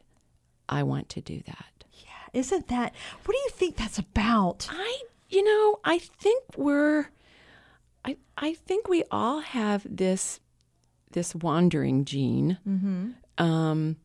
"I 0.70 0.84
want 0.84 1.10
to 1.10 1.22
do 1.22 1.42
that." 1.46 1.84
Yeah. 1.94 2.40
Isn't 2.40 2.68
that, 2.68 2.94
what 3.26 3.34
do 3.34 3.38
you 3.40 3.50
think 3.52 3.78
that's 3.78 3.98
about? 3.98 4.68
I, 4.72 5.02
you 5.30 5.44
know, 5.44 5.80
I 5.84 5.98
think 6.00 6.44
we're, 6.56 7.08
I, 8.06 8.18
I 8.38 8.54
think 8.54 8.88
we 8.88 9.04
all 9.12 9.40
have 9.42 9.86
this, 9.90 10.40
this 11.12 11.34
wandering 11.36 12.06
gene, 12.06 12.58
Mm-hmm. 12.68 13.44
um, 13.44 13.96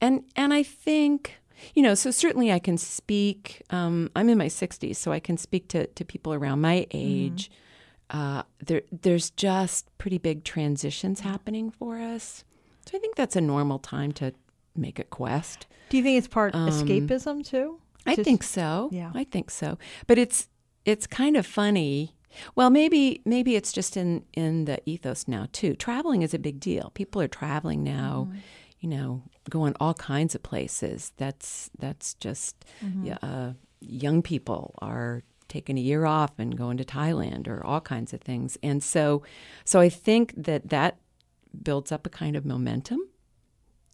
and 0.00 0.24
and 0.36 0.52
I 0.54 0.62
think, 0.62 1.34
you 1.74 1.82
know, 1.82 1.94
so 1.94 2.10
certainly 2.10 2.52
I 2.52 2.58
can 2.58 2.78
speak. 2.78 3.62
Um, 3.70 4.10
I'm 4.16 4.28
in 4.28 4.38
my 4.38 4.46
60s, 4.48 4.96
so 4.96 5.12
I 5.12 5.20
can 5.20 5.36
speak 5.36 5.68
to 5.68 5.86
to 5.86 6.04
people 6.04 6.32
around 6.34 6.60
my 6.60 6.86
age. 6.92 7.50
Uh, 8.10 8.42
there, 8.64 8.82
there's 8.90 9.30
just 9.30 9.90
pretty 9.98 10.18
big 10.18 10.44
transitions 10.44 11.20
happening 11.20 11.70
for 11.70 11.98
us, 11.98 12.44
so 12.86 12.96
I 12.96 13.00
think 13.00 13.16
that's 13.16 13.36
a 13.36 13.40
normal 13.40 13.78
time 13.78 14.12
to 14.12 14.32
make 14.74 14.98
a 14.98 15.04
quest. 15.04 15.66
Do 15.90 15.96
you 15.96 16.02
think 16.02 16.18
it's 16.18 16.28
part 16.28 16.54
Um, 16.54 16.68
escapism 16.70 17.44
too? 17.44 17.80
I 18.06 18.14
Just- 18.14 18.24
think 18.24 18.42
so. 18.42 18.88
Yeah. 18.92 19.10
I 19.14 19.24
think 19.24 19.50
so. 19.50 19.78
But 20.06 20.18
it's 20.18 20.48
it's 20.84 21.06
kind 21.06 21.36
of 21.36 21.44
funny. 21.46 22.14
Well, 22.54 22.70
maybe 22.70 23.20
maybe 23.24 23.56
it's 23.56 23.72
just 23.72 23.96
in 23.96 24.24
in 24.32 24.64
the 24.64 24.78
ethos 24.88 25.26
now 25.28 25.46
too. 25.52 25.74
Traveling 25.74 26.22
is 26.22 26.32
a 26.32 26.38
big 26.38 26.60
deal. 26.60 26.90
People 26.94 27.20
are 27.20 27.28
traveling 27.28 27.82
now. 27.82 28.28
Mm-hmm. 28.30 28.38
You 28.80 28.88
know, 28.90 29.22
going 29.50 29.74
all 29.80 29.94
kinds 29.94 30.34
of 30.34 30.42
places. 30.42 31.12
That's 31.16 31.68
that's 31.78 32.14
just 32.14 32.64
Mm-hmm. 32.82 33.04
yeah. 33.06 33.18
Uh, 33.22 33.52
young 33.80 34.22
people 34.22 34.74
are 34.80 35.22
taking 35.48 35.78
a 35.78 35.80
year 35.80 36.04
off 36.04 36.38
and 36.38 36.56
going 36.56 36.76
to 36.76 36.84
Thailand 36.84 37.48
or 37.48 37.64
all 37.64 37.80
kinds 37.80 38.12
of 38.12 38.20
things. 38.20 38.58
And 38.62 38.82
so, 38.82 39.22
so 39.64 39.80
I 39.80 39.88
think 39.88 40.34
that 40.36 40.68
that 40.68 40.98
builds 41.62 41.90
up 41.92 42.06
a 42.06 42.10
kind 42.10 42.36
of 42.36 42.44
momentum 42.44 43.00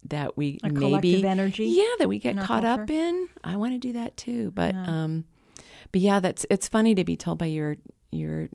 that 0.07 0.37
we 0.37 0.59
A 0.63 0.69
maybe 0.69 1.25
energy 1.25 1.65
yeah 1.65 1.83
that 1.99 2.07
we 2.07 2.19
get 2.19 2.37
caught 2.37 2.63
up 2.63 2.91
in 2.91 3.27
i 3.43 3.55
want 3.55 3.73
to 3.73 3.79
do 3.79 3.93
that 3.93 4.15
too 4.17 4.51
but 4.51 4.75
Yeah. 4.75 4.83
um 5.03 5.23
but 5.91 5.99
yeah 6.01 6.19
that's 6.19 6.45
it's 6.51 6.67
funny 6.67 6.93
to 6.93 7.03
be 7.03 7.15
told 7.17 7.39
by 7.39 7.47
your 7.47 7.77
your 8.11 8.49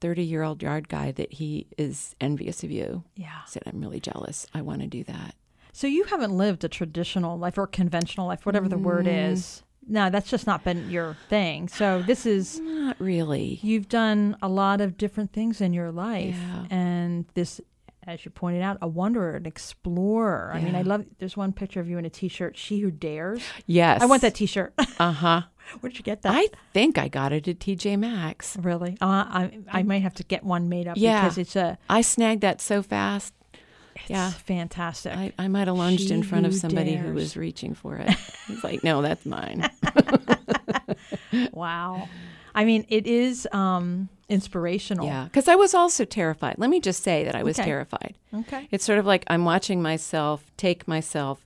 30 0.00 0.22
year 0.22 0.42
old 0.44 0.62
yard 0.62 0.88
guy 0.88 1.10
that 1.10 1.32
he 1.32 1.66
is 1.76 2.14
envious 2.20 2.62
of 2.62 2.70
you 2.70 3.02
Yeah. 3.16 3.42
Said 3.48 3.64
i'm 3.66 3.80
really 3.80 3.98
jealous 3.98 4.46
i 4.54 4.60
want 4.62 4.82
to 4.82 4.86
do 4.86 5.02
that 5.04 5.34
So 5.72 5.88
you 5.88 6.04
haven't 6.04 6.36
lived 6.36 6.62
a 6.62 6.68
traditional 6.68 7.36
life 7.38 7.58
or 7.58 7.66
conventional 7.66 8.28
life, 8.28 8.46
whatever 8.46 8.68
the 8.68 8.78
word 8.78 9.06
Mm. 9.06 9.32
is. 9.32 9.64
No, 9.86 10.10
that's 10.10 10.30
just 10.30 10.46
not 10.46 10.64
been 10.64 10.90
your 10.90 11.16
thing. 11.28 11.68
So 11.68 12.02
this 12.02 12.26
is 12.26 12.58
not 12.62 12.96
really 13.00 13.58
you've 13.62 13.88
done 13.88 14.36
a 14.42 14.48
lot 14.48 14.80
of 14.80 14.96
different 14.96 15.32
things 15.32 15.60
in 15.60 15.72
your 15.72 15.90
life, 15.92 16.36
Yeah. 16.38 16.64
and 16.70 17.24
this, 17.34 17.60
as 18.06 18.24
you 18.24 18.30
pointed 18.30 18.62
out, 18.62 18.78
a 18.82 18.88
wanderer, 18.88 19.36
an 19.36 19.46
explorer. 19.46 20.50
I 20.54 20.60
mean, 20.60 20.74
I 20.74 20.82
love. 20.82 21.04
There's 21.18 21.36
one 21.36 21.52
picture 21.52 21.80
of 21.80 21.88
you 21.88 21.98
in 21.98 22.04
a 22.04 22.10
T-shirt. 22.10 22.56
She 22.56 22.80
who 22.80 22.90
dares. 22.90 23.42
yes 23.66 24.02
I 24.02 24.06
want 24.06 24.22
that 24.22 24.34
T-shirt. 24.34 24.74
uh-huh 24.98 25.42
Where 25.80 25.90
did 25.90 25.98
you 25.98 26.04
get 26.04 26.22
that? 26.22 26.32
i 26.34 26.46
think 26.74 26.98
i 26.98 27.08
got 27.08 27.32
it 27.32 27.48
at 27.48 27.58
tj 27.58 27.98
maxx 27.98 28.56
really? 28.60 28.96
Uh, 29.00 29.06
I 29.06 29.58
I 29.72 29.82
might 29.82 30.02
have 30.02 30.14
to 30.14 30.24
get 30.24 30.44
one 30.44 30.68
made 30.68 30.86
up 30.86 30.96
Yeah. 30.98 31.22
because 31.22 31.38
it's 31.38 31.56
a 31.56 31.78
i 31.88 32.00
snagged 32.02 32.42
that 32.42 32.60
so 32.60 32.82
fast 32.82 33.32
it's 33.96 34.10
Yeah. 34.10 34.30
fantastic. 34.30 35.12
I, 35.16 35.32
I 35.38 35.48
might 35.48 35.68
have 35.68 35.76
lunged 35.76 36.08
She 36.08 36.14
in 36.14 36.22
front 36.22 36.46
of 36.46 36.54
somebody 36.54 36.96
who 36.96 37.12
was 37.14 37.36
reaching 37.36 37.74
for 37.74 37.96
it. 37.96 38.10
He's 38.46 38.62
like, 38.64 38.82
no, 38.84 39.02
that's 39.02 39.24
mine. 39.26 39.68
wow. 41.52 42.08
I 42.54 42.64
mean, 42.64 42.86
it 42.88 43.06
is 43.06 43.48
um, 43.52 44.08
inspirational. 44.28 45.06
Yeah, 45.06 45.24
because 45.24 45.48
I 45.48 45.56
was 45.56 45.74
also 45.74 46.04
terrified. 46.04 46.56
Let 46.58 46.70
me 46.70 46.80
just 46.80 47.02
say 47.02 47.24
that 47.24 47.34
I 47.34 47.42
was 47.42 47.58
Okay. 47.58 47.66
terrified. 47.68 48.14
Okay. 48.32 48.68
It's 48.70 48.84
sort 48.84 48.98
of 48.98 49.06
like 49.06 49.24
I'm 49.26 49.44
watching 49.44 49.82
myself 49.82 50.44
take 50.56 50.86
myself 50.86 51.44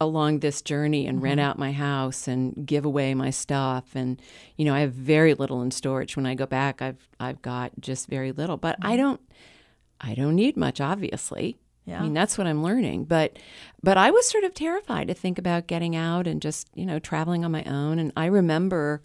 along 0.00 0.40
this 0.40 0.60
journey 0.60 1.06
and 1.06 1.16
Mm-hmm. 1.18 1.24
rent 1.24 1.40
out 1.40 1.58
my 1.58 1.72
house 1.72 2.28
and 2.28 2.66
give 2.66 2.84
away 2.84 3.14
my 3.14 3.30
stuff 3.30 3.84
and 3.94 4.20
you 4.56 4.64
know 4.64 4.74
I 4.74 4.80
have 4.80 4.92
very 4.92 5.34
little 5.34 5.62
in 5.62 5.70
storage 5.70 6.16
when 6.16 6.26
I 6.26 6.34
go 6.34 6.46
back 6.46 6.82
I've 6.82 7.08
I've 7.20 7.40
got 7.42 7.70
just 7.80 8.08
very 8.08 8.32
little 8.32 8.56
but 8.56 8.76
Mm-hmm. 8.80 8.88
I 8.92 8.96
don't 8.96 9.20
I 10.00 10.14
don't 10.14 10.34
need 10.34 10.56
much 10.56 10.80
obviously 10.80 11.56
Yeah. 11.86 12.00
I 12.00 12.02
mean 12.02 12.14
that's 12.14 12.38
what 12.38 12.46
I'm 12.46 12.62
learning 12.62 13.04
but 13.04 13.38
but 13.82 13.98
I 13.98 14.10
was 14.10 14.26
sort 14.28 14.44
of 14.44 14.54
terrified 14.54 15.08
to 15.08 15.14
think 15.14 15.38
about 15.38 15.66
getting 15.66 15.94
out 15.94 16.26
and 16.26 16.40
just 16.40 16.68
you 16.74 16.86
know 16.86 16.98
traveling 16.98 17.44
on 17.44 17.52
my 17.52 17.62
own 17.64 17.98
and 17.98 18.10
I 18.16 18.26
remember 18.26 19.02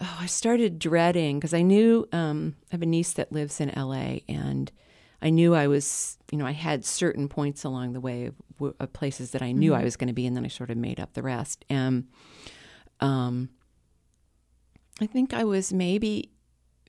oh, 0.00 0.16
I 0.20 0.26
started 0.26 0.78
dreading 0.78 1.38
because 1.38 1.54
I 1.54 1.62
knew 1.62 2.08
um, 2.12 2.56
I 2.70 2.74
have 2.74 2.82
a 2.82 2.86
niece 2.86 3.12
that 3.14 3.32
lives 3.32 3.60
in 3.60 3.72
LA, 3.76 4.18
and 4.28 4.70
I 5.22 5.30
knew 5.30 5.54
I 5.54 5.66
was, 5.66 6.18
you 6.30 6.38
know, 6.38 6.46
I 6.46 6.52
had 6.52 6.84
certain 6.84 7.28
points 7.28 7.64
along 7.64 7.92
the 7.92 8.00
way 8.00 8.26
of, 8.26 8.74
of 8.78 8.92
places 8.92 9.30
that 9.32 9.42
I 9.42 9.52
knew 9.52 9.74
I 9.74 9.84
was 9.84 9.96
going 9.96 10.08
to 10.08 10.14
be, 10.14 10.26
and 10.26 10.36
then 10.36 10.44
I 10.44 10.48
sort 10.48 10.70
of 10.70 10.76
made 10.76 11.00
up 11.00 11.14
the 11.14 11.22
rest. 11.22 11.64
And 11.68 12.08
um, 13.00 13.48
I 15.00 15.06
think 15.06 15.34
I 15.34 15.44
was 15.44 15.72
maybe 15.72 16.30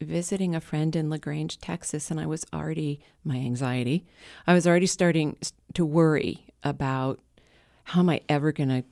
visiting 0.02 0.56
a 0.56 0.62
friend 0.62 0.96
in 0.96 1.10
LaGrange, 1.10 1.60
Texas, 1.60 2.12
and 2.12 2.20
I 2.20 2.26
was 2.26 2.46
already 2.54 3.00
my 3.24 3.36
anxiety. 3.38 4.06
I 4.46 4.54
was 4.54 4.68
already 4.68 4.86
starting 4.88 5.38
to 5.74 5.86
worry 5.86 6.46
about 6.64 7.20
how 7.86 8.02
am 8.02 8.10
I 8.10 8.22
ever 8.30 8.52
going 8.52 8.70
to 8.70 8.84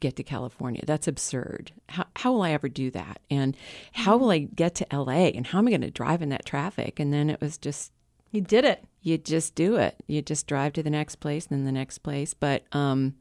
get 0.00 0.16
to 0.16 0.22
California? 0.22 0.82
That's 0.86 1.06
absurd. 1.08 1.72
How, 1.90 2.06
how 2.16 2.32
will 2.32 2.42
I 2.42 2.52
ever 2.52 2.68
do 2.68 2.90
that? 2.92 3.20
And 3.30 3.56
how 3.92 4.16
will 4.16 4.30
I 4.30 4.38
get 4.38 4.74
to 4.76 4.86
LA? 4.92 5.26
And 5.28 5.46
how 5.46 5.58
am 5.58 5.66
I 5.66 5.70
going 5.70 5.80
to 5.82 5.90
drive 5.90 6.22
in 6.22 6.28
that 6.30 6.46
traffic? 6.46 6.98
And 6.98 7.12
then 7.12 7.28
it 7.28 7.40
was 7.40 7.58
just, 7.58 7.92
You 8.30 8.40
did 8.40 8.64
it. 8.64 8.84
you 9.02 9.18
just 9.18 9.54
do 9.54 9.76
it. 9.76 9.96
You 10.06 10.22
just 10.22 10.46
drive 10.46 10.72
to 10.74 10.82
the 10.82 10.90
next 10.90 11.16
place 11.16 11.46
and 11.46 11.58
then 11.58 11.66
the 11.66 11.72
next 11.72 11.98
place. 11.98 12.32
But, 12.32 12.62
um, 12.72 13.14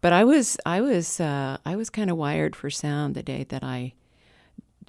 but 0.00 0.12
I 0.12 0.24
was, 0.24 0.56
I 0.66 0.80
was, 0.80 1.20
uh, 1.20 1.58
I 1.64 1.76
was 1.76 1.90
kind 1.90 2.10
of 2.10 2.16
wired 2.16 2.56
for 2.56 2.70
sound 2.70 3.14
the 3.14 3.22
day 3.22 3.44
that 3.50 3.62
I 3.62 3.92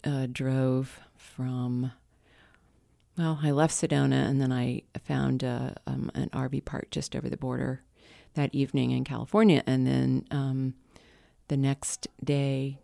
uh, 0.03 0.27
drove 0.31 0.99
from. 1.35 1.91
Well, 3.17 3.39
I 3.43 3.51
left 3.51 3.73
Sedona 3.73 4.27
and 4.27 4.41
then 4.41 4.51
I 4.51 4.83
found 5.03 5.43
uh, 5.43 5.71
um, 5.85 6.09
an 6.15 6.29
RV 6.29 6.65
park 6.65 6.87
just 6.91 7.15
over 7.15 7.29
the 7.29 7.37
border 7.37 7.81
that 8.33 8.53
evening 8.55 8.91
in 8.91 9.03
California, 9.03 9.63
and 9.67 9.85
then 9.85 10.25
um, 10.31 10.73
the 11.49 11.57
next 11.57 12.07
day 12.23 12.79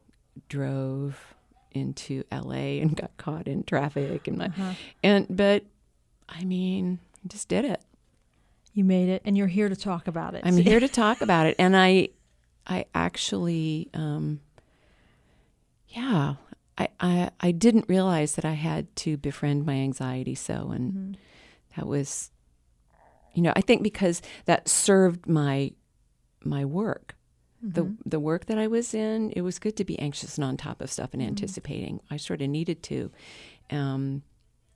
drove 0.50 1.36
into 1.72 2.24
LA 2.32 2.82
and 2.82 2.96
got 2.96 3.16
caught 3.18 3.48
in 3.48 3.64
traffic 3.64 4.28
and 4.28 4.38
my, 4.38 4.46
uh-huh. 4.46 4.74
and 5.04 5.28
but 5.30 5.64
I 6.28 6.44
mean, 6.44 7.00
I 7.24 7.28
just 7.28 7.48
did 7.48 7.66
it. 7.66 7.82
You 8.74 8.84
made 8.84 9.10
it, 9.10 9.22
and 9.26 9.38
you're 9.38 9.48
here 9.48 9.70
to 9.70 9.76
talk 9.76 10.08
about 10.08 10.36
it. 10.36 10.42
I'm 10.46 10.58
here 10.58 10.80
to 10.80 10.88
talk 10.88 11.22
about 11.22 11.48
it, 11.48 11.56
and 11.58 11.76
I, 11.76 12.10
I 12.68 12.86
actually, 12.94 13.90
um, 13.94 14.42
yeah, 15.90 16.36
I, 16.78 16.90
I, 17.00 17.30
I 17.40 17.52
didn't 17.52 17.86
realize 17.88 18.36
that 18.36 18.46
I 18.46 18.54
had 18.54 18.96
to 18.98 19.18
befriend 19.18 19.66
my 19.66 19.74
anxiety 19.74 20.36
so, 20.36 20.72
and 20.74 20.94
mm-hmm. 20.94 21.12
that 21.76 21.88
was, 21.88 22.32
you 23.34 23.42
know, 23.42 23.54
I 23.56 23.62
think 23.62 23.84
because 23.84 24.22
that 24.46 24.68
served 24.68 25.28
my, 25.28 25.72
my 26.44 26.66
work. 26.66 27.16
Mm-hmm. 27.66 27.72
The 27.72 27.98
the 28.06 28.20
work 28.20 28.46
that 28.46 28.60
I 28.60 28.68
was 28.68 28.94
in, 28.94 29.32
it 29.32 29.42
was 29.42 29.58
good 29.58 29.76
to 29.78 29.84
be 29.84 29.98
anxious 29.98 30.38
and 30.38 30.46
on 30.46 30.58
top 30.58 30.80
of 30.80 30.92
stuff 30.92 31.10
and 31.14 31.22
mm-hmm. 31.24 31.30
anticipating. 31.30 32.02
I 32.12 32.18
sort 32.18 32.44
of 32.44 32.50
needed 32.50 32.84
to, 32.84 33.12
um, 33.72 34.22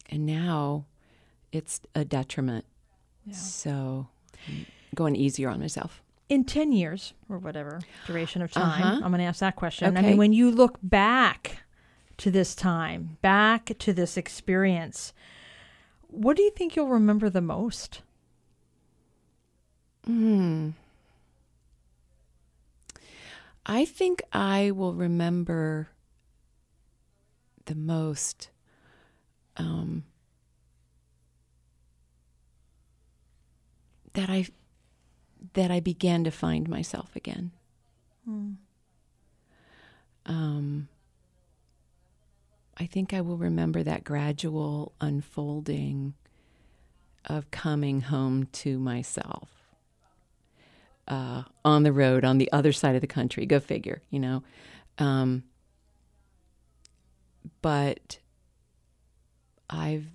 and 0.09 0.25
now 0.25 0.85
it's 1.51 1.81
a 1.93 2.03
detriment. 2.03 2.65
Yeah. 3.27 3.35
So 3.35 4.07
I'm 4.47 4.65
going 4.95 5.15
easier 5.15 5.49
on 5.49 5.59
myself. 5.59 6.01
In 6.27 6.43
10 6.43 6.71
years 6.71 7.13
or 7.29 7.37
whatever 7.37 7.81
duration 8.07 8.41
of 8.41 8.51
time, 8.51 8.81
uh-huh. 8.81 9.01
I'm 9.03 9.11
going 9.11 9.19
to 9.19 9.25
ask 9.25 9.41
that 9.41 9.57
question. 9.57 9.89
Okay. 9.89 9.99
I 9.99 10.09
mean, 10.09 10.17
when 10.17 10.33
you 10.33 10.49
look 10.49 10.79
back 10.81 11.57
to 12.21 12.29
this 12.29 12.53
time, 12.53 13.17
back 13.23 13.71
to 13.79 13.91
this 13.91 14.15
experience, 14.15 15.12
what 16.07 16.38
do 16.38 16.43
you 16.43 16.51
think 16.51 16.75
you'll 16.75 16.88
remember 16.88 17.31
the 17.31 17.41
most? 17.41 18.03
Hmm. 20.05 20.69
I 23.65 23.86
think 23.86 24.21
I 24.31 24.69
will 24.69 24.93
remember 24.93 25.89
the 27.65 27.73
most 27.73 28.49
um, 29.57 30.03
that 34.13 34.29
I 34.29 34.45
that 35.53 35.71
I 35.71 35.79
began 35.79 36.23
to 36.25 36.31
find 36.31 36.69
myself 36.69 37.15
again. 37.15 37.51
Hmm. 38.25 38.51
Um, 40.27 40.88
I 42.82 42.88
think 42.88 43.13
I 43.13 43.22
will 43.22 43.38
remember 43.38 43.84
that 43.84 44.04
gradual 44.04 44.94
unfolding 45.00 46.15
of 47.26 47.52
coming 47.52 48.02
home 48.02 48.48
to 48.54 48.80
myself 48.80 49.50
uh, 51.08 51.44
on 51.63 51.84
the 51.84 51.94
road 51.94 52.26
on 52.26 52.39
the 52.39 52.52
other 52.52 52.72
side 52.72 52.96
of 52.96 53.02
the 53.02 53.08
country. 53.08 53.46
Go 53.46 53.60
figure, 53.60 54.02
you 54.10 54.20
know. 54.20 54.41
Um, 54.98 55.44
but 57.62 58.17
I've 59.70 60.08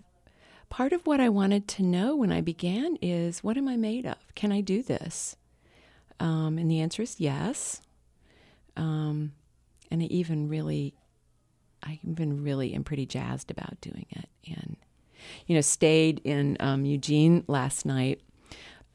part 0.68 0.92
of 0.92 1.06
what 1.06 1.20
I 1.20 1.28
wanted 1.28 1.68
to 1.68 1.84
know 1.84 2.16
when 2.16 2.32
I 2.32 2.40
began 2.40 2.96
is 3.00 3.44
what 3.44 3.56
am 3.56 3.68
I 3.68 3.76
made 3.76 4.06
of? 4.06 4.34
Can 4.34 4.50
I 4.50 4.60
do 4.60 4.82
this? 4.82 5.36
Um, 6.18 6.58
and 6.58 6.68
the 6.68 6.80
answer 6.80 7.02
is 7.02 7.20
yes. 7.20 7.80
Um, 8.76 9.34
and 9.88 10.02
I 10.02 10.06
even 10.06 10.48
really, 10.48 10.94
I 11.82 12.00
even 12.02 12.42
really 12.42 12.74
am 12.74 12.84
pretty 12.84 13.06
jazzed 13.06 13.50
about 13.50 13.80
doing 13.80 14.06
it. 14.10 14.28
And, 14.46 14.76
you 15.46 15.54
know, 15.54 15.60
stayed 15.60 16.20
in 16.24 16.56
um, 16.60 16.84
Eugene 16.84 17.44
last 17.46 17.86
night 17.86 18.20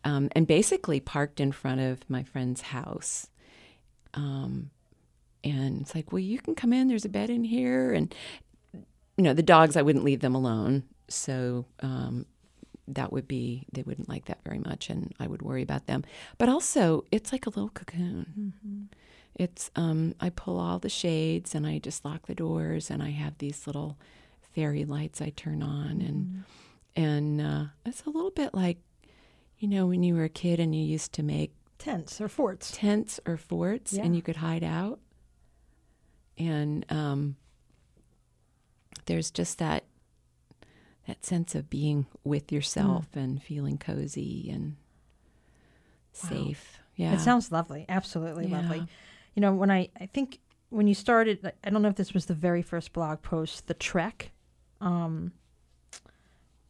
um, 0.04 0.30
and 0.34 0.48
basically 0.48 1.00
parked 1.00 1.40
in 1.40 1.52
front 1.52 1.82
of 1.82 2.10
my 2.10 2.24
friend's 2.24 2.62
house. 2.62 3.28
Um, 4.14 4.72
and 5.44 5.82
it's 5.82 5.96
like, 5.96 6.12
well, 6.12 6.20
you 6.20 6.40
can 6.40 6.56
come 6.56 6.74
in. 6.74 6.88
There's 6.88 7.06
a 7.06 7.10
bed 7.10 7.30
in 7.30 7.44
here, 7.44 7.92
and 7.92 8.14
you 8.74 9.24
know, 9.24 9.34
the 9.34 9.44
dogs. 9.44 9.76
I 9.76 9.82
wouldn't 9.82 10.06
leave 10.06 10.20
them 10.20 10.36
alone, 10.36 10.84
so 11.08 11.66
um, 11.82 12.26
that 12.88 13.12
would 13.12 13.28
be 13.28 13.66
they 13.72 13.82
wouldn't 13.82 14.10
like 14.10 14.26
that 14.26 14.40
very 14.44 14.60
much, 14.60 14.90
and 14.90 15.14
I 15.20 15.28
would 15.28 15.42
worry 15.42 15.64
about 15.64 15.88
them. 15.88 16.04
But 16.38 16.50
also, 16.50 17.06
it's 17.12 17.32
like 17.32 17.46
a 17.48 17.50
little 17.50 17.70
cocoon. 17.70 18.26
Mm-hmm. 18.40 18.84
It's 19.36 19.72
um, 19.76 20.14
I 20.20 20.30
pull 20.30 20.60
all 20.60 20.80
the 20.80 20.90
shades 20.90 21.56
and 21.56 21.66
I 21.66 21.80
just 21.80 22.04
lock 22.06 22.28
the 22.28 22.36
doors, 22.36 22.90
and 22.90 23.02
I 23.02 23.10
have 23.12 23.38
these 23.38 23.66
little 23.66 23.98
fairy 24.54 24.86
lights 24.86 25.22
I 25.22 25.30
turn 25.30 25.64
on, 25.64 26.02
and 26.02 26.44
and 26.96 27.42
uh, 27.42 27.66
it's 27.86 28.04
a 28.06 28.10
little 28.10 28.32
bit 28.32 28.54
like 28.54 28.78
you 29.58 29.68
know 29.68 29.86
when 29.88 30.04
you 30.04 30.16
were 30.16 30.26
a 30.26 30.30
kid 30.30 30.60
and 30.60 30.76
you 30.76 30.84
used 30.84 31.14
to 31.14 31.24
make 31.24 31.54
tents 31.78 32.20
or 32.22 32.28
forts, 32.28 32.72
tents 32.76 33.20
or 33.26 33.38
forts, 33.38 33.94
yeah. 33.94 34.04
and 34.04 34.16
you 34.16 34.22
could 34.22 34.38
hide 34.38 34.64
out. 34.64 35.00
And 36.38 36.86
um, 36.90 37.36
there's 39.06 39.32
just 39.32 39.60
that 39.60 39.86
that 41.08 41.26
sense 41.26 41.56
of 41.56 41.70
being 41.70 42.06
with 42.24 42.52
yourself 42.52 43.08
mm. 43.16 43.24
and 43.24 43.44
feeling 43.44 43.78
cozy 43.78 44.50
and 44.50 44.76
safe. 46.14 46.78
Yeah. 46.96 47.14
It 47.14 47.20
sounds 47.20 47.52
lovely. 47.52 47.86
Absolutely 47.90 48.48
yeah. 48.48 48.58
lovely. 48.58 48.88
You 49.36 49.42
know, 49.42 49.54
when 49.54 49.72
I, 49.72 49.90
I 50.00 50.08
think 50.08 50.40
when 50.70 50.88
you 50.88 50.94
started, 50.94 51.52
I 51.64 51.70
don't 51.70 51.82
know 51.82 51.90
if 51.90 51.96
this 51.96 52.14
was 52.14 52.26
the 52.26 52.34
very 52.34 52.62
first 52.62 52.94
blog 52.94 53.22
post, 53.22 53.68
the 53.68 53.74
trek. 53.74 54.32
Um, 54.80 55.34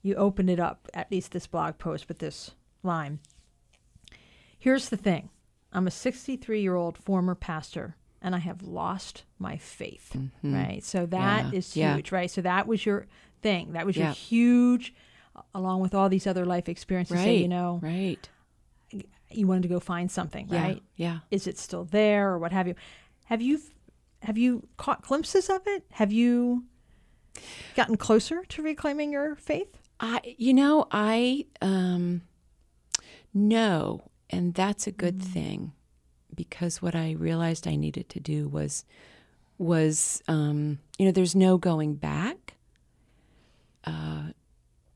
you 0.02 0.16
opened 0.16 0.50
it 0.50 0.60
up, 0.60 0.88
at 0.94 1.12
least 1.12 1.32
this 1.32 1.48
blog 1.48 1.78
post, 1.78 2.08
with 2.08 2.20
this 2.20 2.52
line. 2.84 3.20
Here's 4.58 4.90
the 4.90 4.98
thing 4.98 5.30
I'm 5.72 5.88
a 5.88 5.92
63 5.92 6.62
year 6.62 6.76
old 6.76 6.98
former 6.98 7.36
pastor 7.36 7.96
and 8.22 8.36
I 8.36 8.40
have 8.40 8.62
lost 8.62 9.24
my 9.40 9.58
faith. 9.58 10.12
Mm-hmm. 10.16 10.54
Right. 10.54 10.84
So 10.84 11.06
that 11.08 11.46
yeah. 11.46 11.58
is 11.58 11.74
huge. 11.74 12.12
Yeah. 12.12 12.18
Right. 12.18 12.30
So 12.30 12.42
that 12.42 12.68
was 12.68 12.86
your 12.86 13.08
thing. 13.42 13.74
That 13.74 13.86
was 13.86 13.98
your 13.98 14.10
huge, 14.10 14.94
along 15.56 15.82
with 15.82 15.96
all 15.96 16.10
these 16.10 16.28
other 16.28 16.46
life 16.46 16.70
experiences. 16.70 17.18
Right. 17.18 17.24
Say, 17.24 17.38
you 17.38 17.48
know, 17.48 17.80
right. 17.82 18.30
You 19.36 19.48
wanted 19.48 19.64
to 19.64 19.68
go 19.68 19.80
find 19.80 20.10
something, 20.10 20.48
yeah. 20.50 20.62
right? 20.62 20.84
Yeah. 20.96 21.20
Is 21.30 21.48
it 21.48 21.58
still 21.58 21.86
there, 21.86 22.30
or 22.30 22.40
what 22.40 22.52
have 22.52 22.68
you? 22.68 22.76
Have 23.26 23.42
you 23.42 23.62
have 24.24 24.38
you 24.38 24.68
caught 24.78 25.02
glimpses 25.02 25.50
of 25.50 25.62
it? 25.66 25.84
Have 25.92 26.12
you 26.12 26.66
gotten 27.76 27.98
closer 27.98 28.44
to 28.46 28.62
reclaiming 28.62 29.12
your 29.12 29.36
faith? 29.36 29.78
I, 30.00 30.36
you 30.38 30.54
know, 30.54 30.88
I 30.92 31.46
um, 31.62 32.22
no, 33.34 34.10
and 34.30 34.54
that's 34.54 34.88
a 34.88 34.92
good 34.92 35.20
mm. 35.20 35.24
thing 35.24 35.72
because 36.34 36.82
what 36.82 36.96
I 36.96 37.12
realized 37.12 37.68
I 37.68 37.76
needed 37.76 38.10
to 38.10 38.20
do 38.20 38.48
was 38.48 38.86
was 39.58 40.24
um, 40.28 40.80
you 40.98 41.06
know 41.06 41.12
there's 41.12 41.36
no 41.36 41.58
going 41.58 41.96
back 41.96 42.56
uh, 43.86 44.32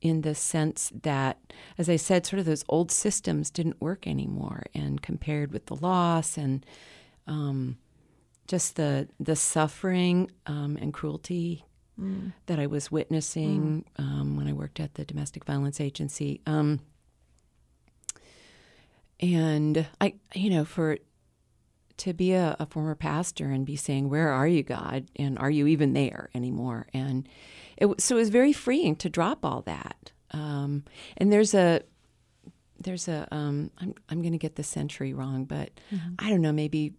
in 0.05 0.21
the 0.21 0.35
sense 0.35 0.91
that, 1.01 1.39
as 1.79 1.89
I 1.89 1.95
said, 1.95 2.27
sort 2.27 2.39
of 2.39 2.45
those 2.45 2.63
old 2.69 2.91
systems 2.91 3.49
didn't 3.49 3.81
work 3.81 4.05
anymore, 4.05 4.65
and 4.75 5.01
compared 5.01 5.51
with 5.51 5.65
the 5.65 5.75
loss 5.75 6.37
and 6.37 6.63
um, 7.25 7.79
just 8.47 8.75
the 8.75 9.07
the 9.19 9.35
suffering 9.35 10.29
um, 10.45 10.77
and 10.79 10.93
cruelty 10.93 11.65
mm. 11.99 12.31
that 12.45 12.59
I 12.59 12.67
was 12.67 12.91
witnessing 12.91 13.83
mm. 13.97 14.03
um, 14.03 14.37
when 14.37 14.47
I 14.47 14.53
worked 14.53 14.79
at 14.79 14.93
the 14.93 15.05
domestic 15.05 15.43
violence 15.43 15.81
agency. 15.81 16.39
Um, 16.45 16.81
and 19.19 19.87
I, 19.99 20.13
you 20.35 20.51
know, 20.51 20.65
for 20.65 20.99
to 21.97 22.13
be 22.13 22.33
a, 22.33 22.55
a, 22.59 22.67
former 22.67 22.93
pastor 22.93 23.45
and 23.49 23.65
be 23.65 23.75
saying, 23.75 24.09
"Where 24.09 24.29
are 24.29 24.47
you, 24.47 24.61
God?" 24.61 25.07
and 25.15 25.39
"Are 25.39 25.49
you 25.49 25.65
even 25.65 25.93
there 25.93 26.29
anymore?" 26.35 26.85
and 26.93 27.27
it, 27.77 28.01
so 28.01 28.15
it 28.15 28.19
was 28.19 28.29
very 28.29 28.53
freeing 28.53 28.95
to 28.97 29.09
drop 29.09 29.43
all 29.43 29.61
that. 29.63 30.11
Um, 30.31 30.83
and 31.17 31.31
there's 31.31 31.53
a 31.53 31.81
there's 32.79 33.07
a 33.07 33.27
um, 33.31 33.71
I'm 33.79 33.93
I'm 34.09 34.21
going 34.21 34.33
to 34.33 34.37
get 34.37 34.55
the 34.55 34.63
century 34.63 35.13
wrong, 35.13 35.45
but 35.45 35.71
mm-hmm. 35.93 36.15
I 36.19 36.29
don't 36.29 36.41
know, 36.41 36.51
maybe 36.51 36.93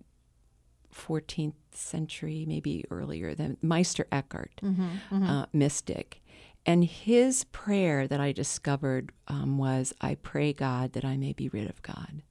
14th 0.94 1.54
century, 1.72 2.44
maybe 2.48 2.84
earlier 2.90 3.34
than 3.34 3.58
Meister 3.60 4.06
Eckhart, 4.10 4.60
mm-hmm, 4.62 4.82
mm-hmm. 4.82 5.22
Uh, 5.22 5.46
mystic. 5.52 6.22
And 6.64 6.84
his 6.84 7.44
prayer 7.44 8.08
that 8.08 8.18
I 8.18 8.32
discovered 8.32 9.12
um, 9.28 9.58
was, 9.58 9.92
"I 10.00 10.16
pray 10.16 10.52
God 10.52 10.92
that 10.94 11.04
I 11.04 11.16
may 11.16 11.32
be 11.32 11.48
rid 11.48 11.68
of 11.68 11.82
God." 11.82 12.22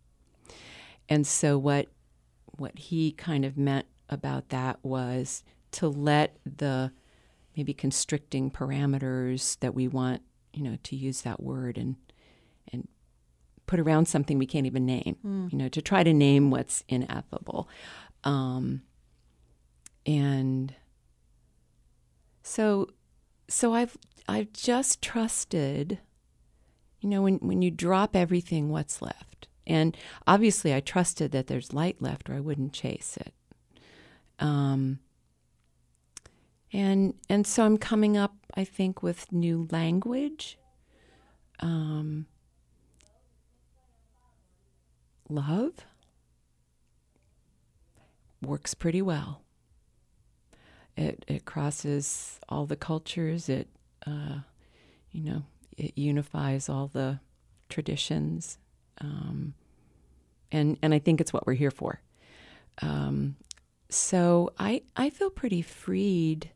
And 1.08 1.26
so 1.26 1.58
what 1.58 1.88
what 2.58 2.78
he 2.78 3.12
kind 3.12 3.46
of 3.46 3.58
meant 3.58 3.86
about 4.10 4.50
that 4.50 4.80
was 4.84 5.44
to 5.72 5.88
let 5.88 6.38
the 6.46 6.92
maybe 7.56 7.74
constricting 7.74 8.52
parameters 8.52 9.60
that 9.60 9.74
we 9.74 9.88
want, 9.88 10.22
you 10.54 10.64
know, 10.64 10.78
to 10.84 10.96
use 10.96 11.22
that 11.22 11.42
word 11.42 11.78
and 11.78 11.96
and 12.72 12.88
put 13.68 13.80
around 13.80 14.08
something 14.08 14.38
we 14.38 14.46
can't 14.46 14.66
even 14.66 14.86
name, 14.86 15.18
mm. 15.26 15.52
you 15.52 15.58
know, 15.58 15.70
to 15.70 15.82
try 15.82 16.04
to 16.04 16.14
name 16.14 16.52
what's 16.52 16.84
ineffable. 16.88 17.68
Um, 18.24 18.82
and 20.06 20.74
so 22.44 22.90
so 23.48 23.74
I've 23.74 23.98
I've 24.28 24.52
just 24.54 25.02
trusted, 25.02 26.00
you 27.00 27.10
know, 27.10 27.22
when, 27.22 27.36
when 27.36 27.62
you 27.62 27.72
drop 27.72 28.16
everything, 28.16 28.70
what's 28.70 29.02
left? 29.02 29.48
And 29.68 29.96
obviously 30.28 30.74
I 30.74 30.80
trusted 30.80 31.32
that 31.32 31.48
there's 31.48 31.74
light 31.74 32.02
left 32.02 32.30
or 32.30 32.36
I 32.36 32.40
wouldn't 32.40 32.74
chase 32.74 33.18
it. 33.18 33.34
Um, 34.40 35.00
and 36.76 37.14
and 37.30 37.48
so 37.48 37.64
I'm 37.64 37.78
coming 37.78 38.18
up, 38.18 38.36
I 38.54 38.66
think, 38.66 39.02
with 39.02 39.32
new 39.32 39.66
language. 39.72 40.58
Um, 41.62 42.26
love 45.30 45.86
works 48.42 48.74
pretty 48.74 49.02
well. 49.02 49.42
It 50.98 51.24
it 51.30 51.46
crosses 51.46 52.42
all 52.50 52.66
the 52.66 52.76
cultures. 52.76 53.48
It 53.48 53.70
uh, 54.06 54.40
you 55.14 55.24
know 55.24 55.44
it 55.78 55.98
unifies 55.98 56.68
all 56.68 56.88
the 56.88 57.22
traditions, 57.70 58.58
um, 59.00 59.54
and 60.52 60.78
and 60.82 60.94
I 60.94 61.00
think 61.00 61.22
it's 61.22 61.32
what 61.32 61.48
we're 61.48 61.54
here 61.54 61.72
for. 61.72 62.02
Um, 62.82 63.38
so 63.88 64.52
I 64.60 64.82
I 64.98 65.10
feel 65.10 65.30
pretty 65.30 65.62
freed 65.62 66.52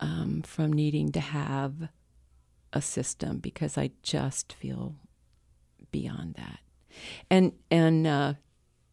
um, 0.00 0.42
from 0.42 0.72
needing 0.72 1.12
to 1.12 1.20
have 1.20 1.88
a 2.72 2.82
system 2.82 3.38
because 3.38 3.78
I 3.78 3.90
just 4.02 4.52
feel 4.52 4.96
beyond 5.90 6.34
that. 6.34 6.60
And 7.30 7.52
and 7.70 8.06
uh, 8.06 8.34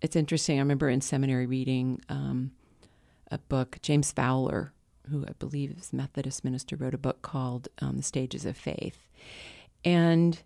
it's 0.01 0.15
interesting. 0.15 0.57
I 0.57 0.61
remember 0.61 0.89
in 0.89 1.01
seminary 1.01 1.45
reading 1.45 2.01
um, 2.09 2.51
a 3.31 3.37
book. 3.37 3.79
James 3.81 4.11
Fowler, 4.11 4.73
who 5.09 5.25
I 5.25 5.31
believe 5.39 5.71
is 5.77 5.93
Methodist 5.93 6.43
minister, 6.43 6.75
wrote 6.75 6.93
a 6.93 6.99
book 6.99 7.21
called 7.21 7.67
um, 7.79 7.97
"The 7.97 8.03
Stages 8.03 8.45
of 8.45 8.57
Faith," 8.57 9.07
and 9.83 10.41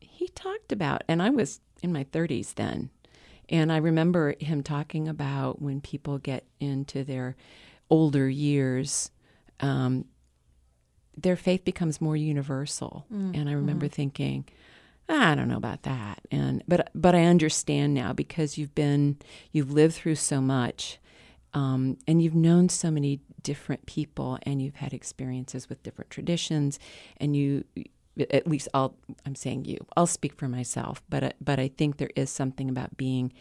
he 0.00 0.28
talked 0.28 0.72
about. 0.72 1.02
And 1.08 1.22
I 1.22 1.30
was 1.30 1.60
in 1.82 1.92
my 1.92 2.04
30s 2.04 2.54
then, 2.54 2.90
and 3.48 3.72
I 3.72 3.76
remember 3.76 4.34
him 4.40 4.62
talking 4.62 5.08
about 5.08 5.62
when 5.62 5.80
people 5.80 6.18
get 6.18 6.44
into 6.60 7.04
their 7.04 7.36
older 7.90 8.28
years. 8.28 9.10
Um, 9.60 10.06
their 11.16 11.36
faith 11.36 11.64
becomes 11.64 12.00
more 12.00 12.16
universal. 12.16 13.06
Mm, 13.12 13.36
and 13.36 13.48
I 13.48 13.52
remember 13.52 13.86
mm. 13.86 13.92
thinking, 13.92 14.44
I 15.08 15.34
don't 15.34 15.48
know 15.48 15.56
about 15.56 15.82
that. 15.84 16.20
And 16.30 16.62
but 16.66 16.90
but 16.94 17.14
I 17.14 17.24
understand 17.24 17.94
now 17.94 18.12
because 18.12 18.58
you've 18.58 18.74
been 18.74 19.18
you've 19.52 19.70
lived 19.70 19.94
through 19.94 20.16
so 20.16 20.40
much, 20.40 20.98
um, 21.54 21.96
and 22.06 22.20
you've 22.20 22.34
known 22.34 22.68
so 22.68 22.90
many 22.90 23.20
different 23.42 23.86
people, 23.86 24.38
and 24.42 24.60
you've 24.60 24.76
had 24.76 24.92
experiences 24.92 25.68
with 25.68 25.82
different 25.82 26.10
traditions, 26.10 26.78
and 27.18 27.36
you 27.36 27.64
at 28.30 28.46
least 28.46 28.68
I'll 28.74 28.96
I'm 29.24 29.34
saying 29.34 29.66
you 29.66 29.78
I'll 29.96 30.06
speak 30.06 30.34
for 30.34 30.48
myself, 30.48 31.02
but 31.08 31.36
but 31.40 31.58
I 31.58 31.68
think 31.68 31.98
there 31.98 32.10
is 32.16 32.30
something 32.30 32.68
about 32.68 32.96
being 32.96 33.32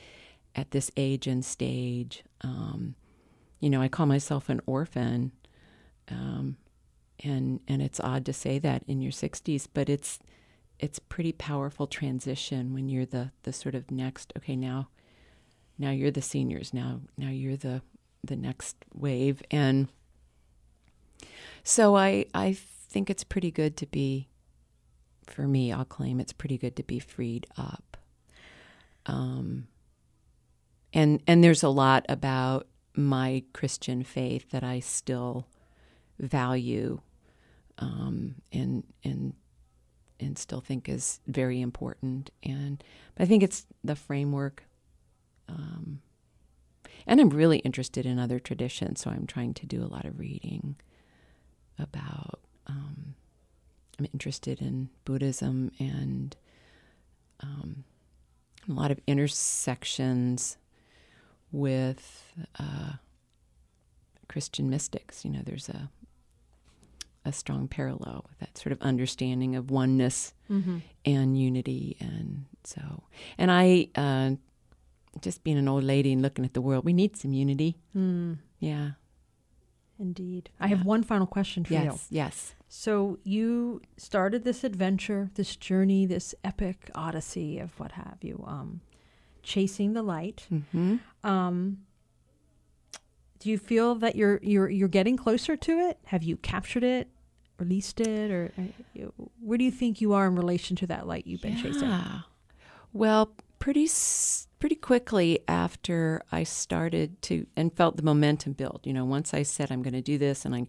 at 0.56 0.72
this 0.72 0.92
age 0.96 1.28
and 1.28 1.44
stage. 1.44 2.24
Um, 2.42 2.96
you 3.60 3.70
know, 3.70 3.82
I 3.82 3.88
call 3.88 4.06
myself 4.06 4.50
an 4.50 4.62
orphan. 4.66 5.32
Um, 6.10 6.58
and 7.24 7.60
and 7.68 7.82
it's 7.82 8.00
odd 8.00 8.26
to 8.26 8.34
say 8.34 8.60
that 8.60 8.84
in 8.88 9.02
your 9.02 9.12
60s 9.12 9.68
but 9.74 9.90
it's 9.90 10.20
it's 10.80 11.00
pretty 11.00 11.32
powerful 11.32 11.88
transition 11.88 12.74
when 12.74 12.90
you're 12.90 13.06
the 13.06 13.32
the 13.44 13.54
sort 13.54 13.74
of 13.74 13.90
next 13.90 14.34
okay 14.38 14.56
now 14.56 14.90
now 15.78 15.92
you're 15.92 16.12
the 16.12 16.22
seniors 16.22 16.74
now 16.74 17.00
now 17.18 17.30
you're 17.30 17.56
the 17.56 17.82
the 18.26 18.36
next 18.36 18.76
wave. 18.94 19.42
And 19.52 19.88
so 21.64 21.96
i 21.96 22.26
i 22.34 22.54
think 22.54 23.10
it's 23.10 23.24
pretty 23.24 23.52
good 23.52 23.76
to 23.76 23.86
be 23.88 24.28
for 25.26 25.48
me 25.48 25.72
i'll 25.72 25.84
claim 25.84 26.20
it's 26.20 26.32
pretty 26.32 26.58
good 26.58 26.76
to 26.76 26.84
be 26.84 27.00
freed 27.00 27.48
up. 27.58 27.98
Um 29.06 29.68
and 30.94 31.22
and 31.28 31.44
there's 31.44 31.64
a 31.64 31.70
lot 31.70 32.06
about 32.08 32.68
my 32.96 33.44
christian 33.52 34.04
faith 34.04 34.50
that 34.52 34.64
i 34.64 34.80
still 34.80 35.48
value 36.20 37.02
um, 37.78 38.36
and 38.52 38.84
and 39.04 39.34
and 40.20 40.38
still 40.38 40.62
think 40.62 40.88
is 40.88 41.20
very 41.28 41.62
important. 41.62 42.30
And 42.44 42.84
I 43.18 43.26
think 43.26 43.44
it's 43.44 43.66
the 43.84 43.96
framework. 43.96 44.64
Um, 45.50 46.02
and 47.06 47.20
I'm 47.20 47.30
really 47.30 47.60
interested 47.60 48.06
in 48.06 48.18
other 48.18 48.40
traditions, 48.40 49.02
so 49.02 49.12
I'm 49.12 49.28
trying 49.28 49.54
to 49.56 49.66
do 49.66 49.84
a 49.84 49.92
lot 49.92 50.06
of 50.06 50.18
reading 50.18 50.78
about. 51.78 52.40
Um, 52.68 53.16
I'm 54.00 54.08
interested 54.14 54.62
in 54.62 54.90
Buddhism 55.04 55.72
and 55.80 56.36
um, 57.42 57.84
a 58.68 58.72
lot 58.72 58.92
of 58.92 59.00
intersections 59.08 60.58
with 61.52 62.34
uh, 62.60 62.94
Christian 64.28 64.70
mystics. 64.70 65.24
You 65.24 65.32
know, 65.32 65.42
there's 65.44 65.70
a 65.70 65.90
a 67.26 67.32
strong 67.32 67.68
parallel 67.68 68.26
with 68.30 68.40
that 68.40 68.58
sort 68.58 68.72
of 68.72 68.82
understanding 68.82 69.56
of 69.56 69.72
oneness 69.72 70.34
mm-hmm. 70.50 70.78
and 71.04 71.38
unity. 71.38 71.98
And 72.00 72.46
so, 72.64 73.04
and 73.38 73.52
I, 73.52 73.90
uh, 73.96 74.32
just 75.22 75.44
being 75.44 75.58
an 75.58 75.68
old 75.68 75.84
lady 75.84 76.14
and 76.14 76.22
looking 76.22 76.46
at 76.46 76.54
the 76.54 76.62
world, 76.62 76.86
we 76.86 76.94
need 76.94 77.18
some 77.18 77.34
unity. 77.34 77.78
Mm. 77.96 78.38
Yeah. 78.60 78.92
Indeed. 79.98 80.50
I 80.60 80.68
have 80.68 80.86
one 80.86 81.04
final 81.04 81.26
question 81.26 81.64
for 81.64 81.74
yes, 81.74 81.84
you. 81.84 81.90
Yes. 81.92 82.08
Yes. 82.10 82.56
So 82.68 83.18
you 83.24 83.82
started 83.98 84.44
this 84.44 84.64
adventure, 84.64 85.30
this 85.36 85.56
journey, 85.56 86.06
this 86.06 86.36
epic 86.44 86.92
odyssey 86.94 87.60
of 87.60 87.80
what 87.80 87.94
have 87.94 88.18
you, 88.22 88.44
um, 88.46 88.82
chasing 89.42 89.94
the 89.94 90.02
light. 90.02 90.48
Mm-hmm. 90.52 90.98
Um, 91.24 91.78
do 93.40 93.50
you 93.50 93.58
feel 93.58 93.96
that 93.96 94.16
you're 94.16 94.40
you're 94.42 94.70
you're 94.70 94.88
getting 94.88 95.16
closer 95.16 95.56
to 95.56 95.72
it? 95.80 96.00
Have 96.06 96.24
you 96.24 96.36
captured 96.38 96.84
it? 96.84 97.10
Released 97.60 98.02
it, 98.02 98.32
or 98.32 98.52
uh, 98.58 99.06
where 99.40 99.58
do 99.58 99.64
you 99.64 99.72
think 99.72 100.02
you 100.02 100.14
are 100.14 100.28
in 100.28 100.36
relation 100.36 100.76
to 100.78 100.88
that 100.88 101.08
light 101.08 101.26
you've 101.28 101.42
been 101.42 101.58
yeah. 101.58 101.64
chasing? 101.64 101.94
Well, 102.94 103.32
pretty 103.60 103.90
pretty 104.60 104.76
quickly 104.76 105.40
after 105.48 106.22
I 106.32 106.44
started 106.44 107.22
to 107.24 107.46
and 107.56 107.74
felt 107.74 107.98
the 107.98 108.04
momentum 108.04 108.54
build. 108.54 108.82
You 108.84 108.94
know, 108.94 109.06
once 109.06 109.34
I 109.34 109.44
said 109.44 109.72
I'm 109.72 109.84
going 109.84 109.94
to 109.94 110.02
do 110.02 110.18
this, 110.18 110.46
and 110.46 110.56
I 110.56 110.68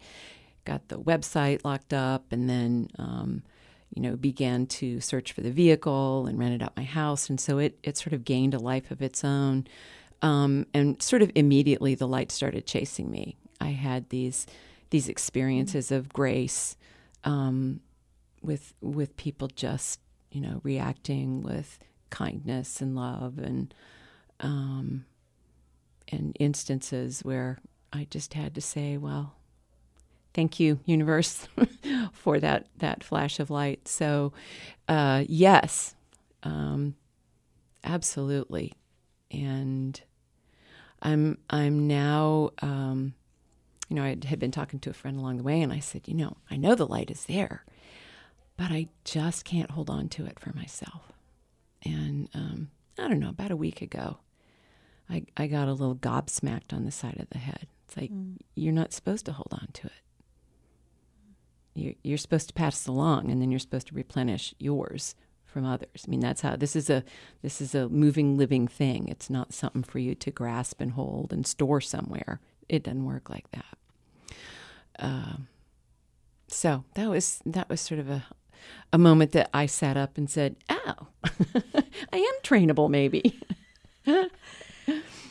got 0.64 0.88
the 0.88 0.98
website 0.98 1.64
locked 1.64 1.92
up, 1.92 2.32
and 2.32 2.48
then. 2.48 2.88
Um, 2.98 3.42
you 3.94 4.02
know, 4.02 4.16
began 4.16 4.66
to 4.66 5.00
search 5.00 5.32
for 5.32 5.40
the 5.42 5.50
vehicle 5.50 6.26
and 6.26 6.38
rented 6.38 6.60
out 6.60 6.76
my 6.76 6.82
house, 6.82 7.30
and 7.30 7.40
so 7.40 7.58
it 7.58 7.78
it 7.84 7.96
sort 7.96 8.12
of 8.12 8.24
gained 8.24 8.52
a 8.52 8.58
life 8.58 8.90
of 8.90 9.00
its 9.00 9.24
own. 9.24 9.64
Um, 10.22 10.66
and 10.74 11.00
sort 11.00 11.22
of 11.22 11.30
immediately, 11.34 11.94
the 11.94 12.08
light 12.08 12.32
started 12.32 12.66
chasing 12.66 13.10
me. 13.10 13.36
I 13.60 13.68
had 13.68 14.10
these 14.10 14.46
these 14.90 15.08
experiences 15.08 15.90
of 15.90 16.12
grace 16.12 16.76
um, 17.24 17.80
with 18.42 18.74
with 18.80 19.16
people 19.16 19.48
just 19.48 20.00
you 20.30 20.40
know 20.40 20.60
reacting 20.62 21.42
with 21.42 21.78
kindness 22.10 22.80
and 22.80 22.94
love 22.94 23.38
and 23.38 23.74
um, 24.40 25.04
and 26.08 26.36
instances 26.38 27.20
where 27.24 27.58
I 27.92 28.06
just 28.10 28.34
had 28.34 28.54
to 28.54 28.60
say, 28.60 28.96
well, 28.96 29.34
thank 30.34 30.60
you, 30.60 30.80
universe, 30.84 31.48
for 32.12 32.38
that 32.40 32.66
that 32.78 33.02
flash 33.02 33.40
of 33.40 33.50
light. 33.50 33.88
So, 33.88 34.32
uh, 34.88 35.24
yes, 35.28 35.94
um, 36.42 36.94
absolutely, 37.82 38.72
and 39.30 40.00
I'm 41.02 41.38
I'm 41.48 41.86
now 41.86 42.50
um, 42.60 43.14
you 43.88 43.96
know, 43.96 44.02
I 44.02 44.16
had 44.26 44.38
been 44.38 44.50
talking 44.50 44.80
to 44.80 44.90
a 44.90 44.94
friend 44.94 45.18
along 45.18 45.38
the 45.38 45.42
way, 45.42 45.60
and 45.62 45.72
I 45.72 45.78
said, 45.78 46.08
you 46.08 46.14
know, 46.14 46.36
I 46.50 46.56
know 46.56 46.74
the 46.74 46.86
light 46.86 47.10
is 47.10 47.24
there, 47.26 47.64
but 48.56 48.70
I 48.70 48.88
just 49.04 49.44
can't 49.44 49.70
hold 49.70 49.90
on 49.90 50.08
to 50.10 50.26
it 50.26 50.40
for 50.40 50.52
myself. 50.54 51.12
And 51.84 52.28
um, 52.34 52.70
I 52.98 53.08
don't 53.08 53.20
know, 53.20 53.28
about 53.28 53.52
a 53.52 53.56
week 53.56 53.80
ago, 53.82 54.18
I, 55.08 55.24
I 55.36 55.46
got 55.46 55.68
a 55.68 55.72
little 55.72 55.94
gobsmacked 55.94 56.72
on 56.72 56.84
the 56.84 56.90
side 56.90 57.18
of 57.20 57.30
the 57.30 57.38
head. 57.38 57.68
It's 57.86 57.96
like, 57.96 58.10
mm. 58.10 58.38
you're 58.56 58.72
not 58.72 58.92
supposed 58.92 59.24
to 59.26 59.32
hold 59.32 59.48
on 59.52 59.68
to 59.74 59.86
it. 59.86 59.92
You're, 61.74 61.94
you're 62.02 62.18
supposed 62.18 62.48
to 62.48 62.54
pass 62.54 62.86
along, 62.88 63.30
and 63.30 63.40
then 63.40 63.50
you're 63.50 63.60
supposed 63.60 63.88
to 63.88 63.94
replenish 63.94 64.54
yours 64.58 65.14
from 65.44 65.64
others. 65.64 66.04
I 66.06 66.10
mean, 66.10 66.20
that's 66.20 66.40
how 66.40 66.56
this 66.56 66.74
is 66.74 66.90
a 66.90 67.04
this 67.42 67.60
is 67.60 67.74
a 67.74 67.88
moving, 67.88 68.36
living 68.36 68.66
thing. 68.66 69.08
It's 69.08 69.30
not 69.30 69.54
something 69.54 69.84
for 69.84 69.98
you 69.98 70.14
to 70.16 70.30
grasp 70.30 70.80
and 70.80 70.92
hold 70.92 71.32
and 71.32 71.46
store 71.46 71.80
somewhere 71.80 72.40
it 72.68 72.82
doesn't 72.82 73.04
work 73.04 73.30
like 73.30 73.50
that. 73.52 73.78
Um, 74.98 75.48
so 76.48 76.84
that 76.94 77.08
was 77.08 77.40
that 77.46 77.68
was 77.68 77.80
sort 77.80 78.00
of 78.00 78.08
a 78.08 78.24
a 78.92 78.98
moment 78.98 79.32
that 79.32 79.50
I 79.52 79.66
sat 79.66 79.96
up 79.96 80.16
and 80.16 80.28
said, 80.30 80.56
"Oh, 80.68 81.08
I 81.24 82.16
am 82.18 82.34
trainable, 82.42 82.90
maybe." 82.90 83.38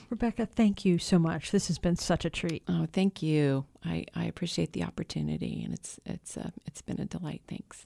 Rebecca, 0.10 0.46
thank 0.46 0.86
you 0.86 0.98
so 1.00 1.18
much. 1.18 1.52
This 1.52 1.68
has 1.68 1.80
been 1.80 1.96
such 1.96 2.26
a 2.26 2.30
treat. 2.30 2.64
Oh, 2.68 2.88
thank 2.94 3.24
you. 3.24 3.66
I, 3.84 4.06
I 4.14 4.26
appreciate 4.26 4.74
the 4.74 4.84
opportunity, 4.84 5.64
and 5.64 5.74
it's 5.74 6.00
it's 6.06 6.38
uh, 6.38 6.52
it's 6.66 6.82
been 6.82 7.00
a 7.00 7.06
delight. 7.06 7.42
Thanks. 7.48 7.86